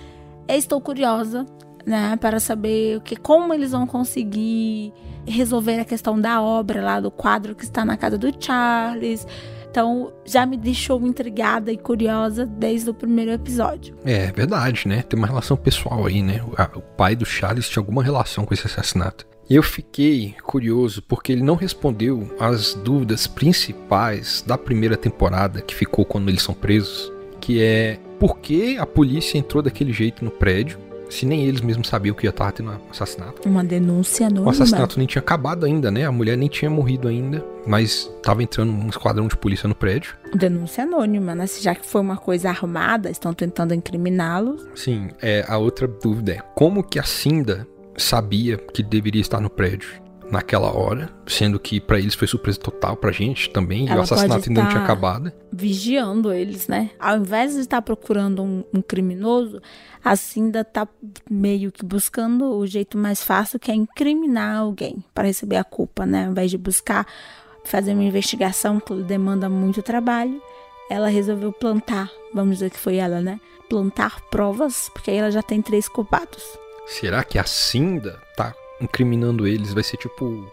Estou 0.46 0.80
curiosa, 0.80 1.44
né, 1.86 2.16
para 2.16 2.40
saber 2.40 2.98
o 2.98 3.00
que, 3.00 3.16
como 3.16 3.52
eles 3.52 3.72
vão 3.72 3.86
conseguir 3.86 4.92
resolver 5.26 5.78
a 5.80 5.84
questão 5.84 6.20
da 6.20 6.40
obra 6.40 6.82
lá 6.82 7.00
do 7.00 7.10
quadro 7.10 7.54
que 7.54 7.64
está 7.64 7.84
na 7.84 7.96
casa 7.96 8.18
do 8.18 8.32
Charles. 8.38 9.26
Então 9.70 10.12
já 10.24 10.44
me 10.44 10.56
deixou 10.56 11.00
intrigada 11.06 11.72
e 11.72 11.78
curiosa 11.78 12.44
desde 12.44 12.90
o 12.90 12.94
primeiro 12.94 13.32
episódio. 13.32 13.96
É 14.04 14.30
verdade, 14.30 14.86
né? 14.86 15.02
Tem 15.02 15.18
uma 15.18 15.26
relação 15.26 15.56
pessoal 15.56 16.06
aí, 16.06 16.22
né? 16.22 16.42
O 16.74 16.80
pai 16.80 17.16
do 17.16 17.24
Charles 17.24 17.68
tinha 17.68 17.80
alguma 17.80 18.02
relação 18.02 18.44
com 18.44 18.52
esse 18.52 18.66
assassinato. 18.66 19.26
E 19.48 19.54
eu 19.54 19.62
fiquei 19.62 20.34
curioso 20.42 21.02
porque 21.02 21.32
ele 21.32 21.42
não 21.42 21.54
respondeu 21.54 22.34
às 22.38 22.74
dúvidas 22.74 23.26
principais 23.26 24.44
da 24.46 24.56
primeira 24.56 24.96
temporada 24.96 25.60
que 25.60 25.74
ficou 25.74 26.04
quando 26.04 26.28
eles 26.28 26.42
são 26.42 26.54
presos, 26.54 27.12
que 27.40 27.62
é 27.62 27.98
por 28.18 28.38
que 28.38 28.78
a 28.78 28.86
polícia 28.86 29.36
entrou 29.36 29.62
daquele 29.62 29.92
jeito 29.92 30.24
no 30.24 30.30
prédio 30.30 30.78
se 31.12 31.26
nem 31.26 31.44
eles 31.44 31.60
mesmos 31.60 31.88
sabiam 31.88 32.14
que 32.14 32.26
ia 32.26 32.30
estar 32.30 32.50
tendo 32.52 32.72
assassinato. 32.90 33.46
Uma 33.46 33.62
denúncia 33.62 34.26
anônima. 34.26 34.46
O 34.46 34.50
assassinato 34.50 34.98
nem 34.98 35.06
tinha 35.06 35.20
acabado 35.20 35.66
ainda, 35.66 35.90
né? 35.90 36.06
A 36.06 36.12
mulher 36.12 36.36
nem 36.38 36.48
tinha 36.48 36.70
morrido 36.70 37.06
ainda, 37.06 37.44
mas 37.66 38.10
estava 38.16 38.42
entrando 38.42 38.72
um 38.72 38.88
esquadrão 38.88 39.28
de 39.28 39.36
polícia 39.36 39.68
no 39.68 39.74
prédio. 39.74 40.16
Denúncia 40.34 40.84
anônima, 40.84 41.34
né? 41.34 41.44
Já 41.60 41.74
que 41.74 41.86
foi 41.86 42.00
uma 42.00 42.16
coisa 42.16 42.48
armada, 42.48 43.10
estão 43.10 43.34
tentando 43.34 43.74
incriminá-los. 43.74 44.66
Sim, 44.74 45.10
é, 45.20 45.44
a 45.46 45.58
outra 45.58 45.86
dúvida 45.86 46.32
é 46.32 46.38
como 46.54 46.82
que 46.82 46.98
a 46.98 47.02
Cinda 47.02 47.66
sabia 47.96 48.56
que 48.56 48.82
deveria 48.82 49.20
estar 49.20 49.40
no 49.40 49.50
prédio? 49.50 50.01
Naquela 50.32 50.74
hora, 50.74 51.10
sendo 51.26 51.60
que 51.60 51.78
para 51.78 51.98
eles 51.98 52.14
foi 52.14 52.26
surpresa 52.26 52.58
total 52.58 52.96
pra 52.96 53.12
gente 53.12 53.50
também, 53.50 53.86
Ela 53.86 53.96
e 53.96 53.98
o 53.98 54.02
assassinato 54.02 54.48
ainda 54.48 54.62
não 54.62 54.68
tinha 54.70 54.82
acabado. 54.82 55.30
Vigiando 55.52 56.32
eles, 56.32 56.66
né? 56.66 56.90
Ao 56.98 57.18
invés 57.18 57.52
de 57.54 57.60
estar 57.60 57.82
procurando 57.82 58.42
um, 58.42 58.64
um 58.72 58.80
criminoso, 58.80 59.60
a 60.02 60.16
Cinda 60.16 60.64
tá 60.64 60.88
meio 61.30 61.70
que 61.70 61.84
buscando 61.84 62.56
o 62.56 62.66
jeito 62.66 62.96
mais 62.96 63.22
fácil, 63.22 63.60
que 63.60 63.70
é 63.70 63.74
incriminar 63.74 64.56
alguém 64.56 65.04
para 65.12 65.26
receber 65.26 65.56
a 65.56 65.64
culpa, 65.64 66.06
né? 66.06 66.24
Ao 66.24 66.30
invés 66.30 66.50
de 66.50 66.56
buscar 66.56 67.06
fazer 67.64 67.92
uma 67.92 68.02
investigação 68.02 68.80
que 68.80 68.94
demanda 69.02 69.50
muito 69.50 69.82
trabalho, 69.82 70.42
ela 70.88 71.08
resolveu 71.08 71.52
plantar, 71.52 72.10
vamos 72.32 72.56
dizer 72.56 72.70
que 72.70 72.78
foi 72.78 72.96
ela, 72.96 73.20
né? 73.20 73.38
Plantar 73.68 74.22
provas, 74.30 74.90
porque 74.94 75.10
aí 75.10 75.18
ela 75.18 75.30
já 75.30 75.42
tem 75.42 75.60
três 75.60 75.88
culpados. 75.88 76.42
Será 76.86 77.22
que 77.22 77.38
a 77.38 77.44
Cinda 77.44 78.18
tá 78.34 78.54
incriminando 78.82 79.46
eles 79.46 79.72
vai 79.72 79.82
ser 79.82 79.96
tipo 79.96 80.44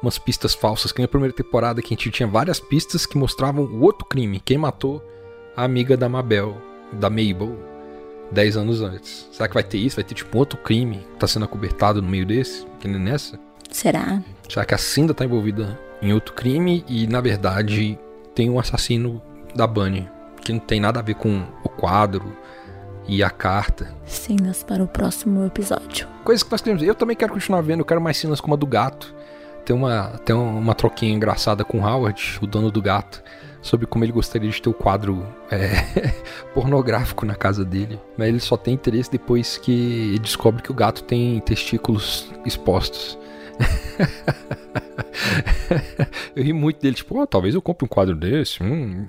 umas 0.00 0.18
pistas 0.18 0.54
falsas, 0.54 0.92
que 0.92 1.02
na 1.02 1.08
primeira 1.08 1.34
temporada 1.34 1.82
que 1.82 1.88
a 1.88 1.96
gente 1.96 2.10
tinha 2.10 2.28
várias 2.28 2.60
pistas 2.60 3.04
que 3.04 3.18
mostravam 3.18 3.64
o 3.64 3.80
outro 3.80 4.06
crime, 4.06 4.40
quem 4.40 4.56
matou 4.56 5.02
a 5.56 5.64
amiga 5.64 5.96
da 5.96 6.08
Mabel, 6.08 6.56
da 6.92 7.10
Mabel, 7.10 7.58
10 8.30 8.56
anos 8.56 8.80
antes. 8.80 9.28
Será 9.32 9.48
que 9.48 9.54
vai 9.54 9.64
ter 9.64 9.78
isso? 9.78 9.96
Vai 9.96 10.04
ter 10.04 10.14
tipo 10.14 10.38
outro 10.38 10.58
crime 10.58 10.98
que 10.98 11.18
tá 11.18 11.26
sendo 11.26 11.46
acobertado 11.46 12.00
no 12.00 12.08
meio 12.08 12.26
desse, 12.26 12.64
que 12.78 12.86
nem 12.86 13.00
nessa? 13.00 13.40
Será? 13.70 14.22
Será 14.48 14.64
que 14.64 14.74
a 14.74 14.78
Cinda 14.78 15.12
tá 15.12 15.24
envolvida 15.24 15.78
em 16.00 16.12
outro 16.12 16.34
crime 16.34 16.84
e 16.86 17.06
na 17.06 17.20
verdade 17.20 17.98
tem 18.34 18.48
um 18.48 18.58
assassino 18.58 19.20
da 19.54 19.66
Bunny, 19.66 20.08
que 20.42 20.52
não 20.52 20.60
tem 20.60 20.80
nada 20.80 21.00
a 21.00 21.02
ver 21.02 21.14
com 21.14 21.42
o 21.64 21.68
quadro, 21.68 22.36
e 23.08 23.22
a 23.22 23.30
carta. 23.30 23.88
Cenas 24.04 24.62
para 24.62 24.84
o 24.84 24.86
próximo 24.86 25.44
episódio. 25.46 26.06
Coisas 26.22 26.42
que 26.42 26.52
nós 26.52 26.60
queremos. 26.60 26.82
Eu 26.82 26.94
também 26.94 27.16
quero 27.16 27.32
continuar 27.32 27.62
vendo, 27.62 27.80
eu 27.80 27.84
quero 27.84 28.00
mais 28.00 28.18
cenas 28.18 28.40
como 28.40 28.54
a 28.54 28.56
do 28.56 28.66
gato. 28.66 29.14
Tem 29.64 29.74
uma, 29.74 30.10
tem 30.24 30.36
uma 30.36 30.74
troquinha 30.74 31.12
engraçada 31.12 31.64
com 31.64 31.84
Howard, 31.84 32.38
o 32.40 32.46
dono 32.46 32.70
do 32.70 32.80
gato, 32.80 33.22
sobre 33.60 33.86
como 33.86 34.04
ele 34.04 34.12
gostaria 34.12 34.50
de 34.50 34.62
ter 34.62 34.68
o 34.68 34.74
quadro 34.74 35.26
é, 35.50 36.12
pornográfico 36.54 37.26
na 37.26 37.34
casa 37.34 37.64
dele. 37.64 37.98
Mas 38.16 38.28
ele 38.28 38.40
só 38.40 38.56
tem 38.56 38.74
interesse 38.74 39.10
depois 39.10 39.56
que 39.56 40.10
ele 40.10 40.18
descobre 40.18 40.62
que 40.62 40.70
o 40.70 40.74
gato 40.74 41.02
tem 41.02 41.40
testículos 41.40 42.30
expostos. 42.44 43.18
eu 46.36 46.44
ri 46.44 46.52
muito 46.52 46.80
dele, 46.80 46.94
tipo, 46.94 47.20
oh, 47.20 47.26
talvez 47.26 47.54
eu 47.54 47.62
compre 47.62 47.84
um 47.84 47.88
quadro 47.88 48.14
desse. 48.14 48.62
Hum. 48.62 49.04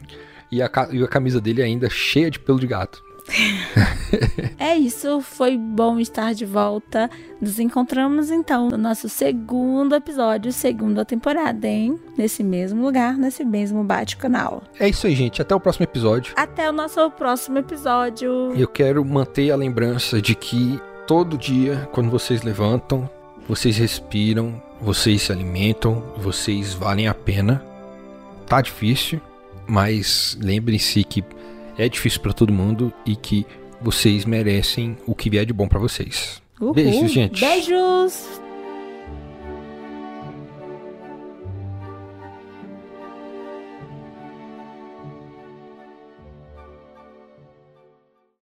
E, 0.51 0.61
a, 0.61 0.69
e 0.91 1.03
a 1.03 1.07
camisa 1.07 1.39
dele 1.39 1.61
ainda 1.61 1.89
cheia 1.89 2.31
de 2.31 2.39
pelo 2.39 2.59
de 2.59 2.67
gato. 2.67 3.08
é 4.57 4.75
isso, 4.75 5.21
foi 5.21 5.57
bom 5.57 5.99
estar 5.99 6.33
de 6.33 6.45
volta. 6.45 7.09
Nos 7.41 7.59
encontramos 7.59 8.29
então 8.31 8.69
no 8.69 8.77
nosso 8.77 9.07
segundo 9.07 9.95
episódio, 9.95 10.51
segunda 10.51 11.05
temporada, 11.05 11.67
hein? 11.67 11.99
Nesse 12.17 12.43
mesmo 12.43 12.81
lugar, 12.81 13.17
nesse 13.17 13.45
mesmo 13.45 13.83
bate-canal. 13.83 14.63
É 14.79 14.89
isso 14.89 15.07
aí, 15.07 15.15
gente. 15.15 15.41
Até 15.41 15.55
o 15.55 15.59
próximo 15.59 15.83
episódio. 15.85 16.33
Até 16.35 16.69
o 16.69 16.73
nosso 16.73 17.09
próximo 17.11 17.57
episódio. 17.59 18.53
Eu 18.55 18.67
quero 18.67 19.03
manter 19.05 19.51
a 19.51 19.55
lembrança 19.55 20.21
de 20.21 20.35
que 20.35 20.79
todo 21.07 21.37
dia, 21.37 21.87
quando 21.91 22.09
vocês 22.09 22.41
levantam, 22.41 23.09
vocês 23.47 23.77
respiram, 23.77 24.61
vocês 24.81 25.23
se 25.23 25.31
alimentam, 25.31 26.03
vocês 26.17 26.73
valem 26.73 27.07
a 27.07 27.13
pena. 27.13 27.63
Tá 28.45 28.61
difícil, 28.61 29.21
mas 29.67 30.37
lembrem-se 30.41 31.03
que 31.03 31.23
é 31.79 31.87
difícil 31.87 32.19
para 32.19 32.33
todo 32.33 32.51
mundo 32.51 32.93
e 33.05 33.15
que 33.15 33.45
vocês 33.81 34.25
merecem 34.25 34.97
o 35.07 35.15
que 35.15 35.29
vier 35.29 35.45
de 35.45 35.53
bom 35.53 35.67
para 35.67 35.79
vocês. 35.79 36.41
Uhul. 36.59 36.73
Beijos, 36.73 37.11
gente. 37.11 37.39
Beijos! 37.39 38.48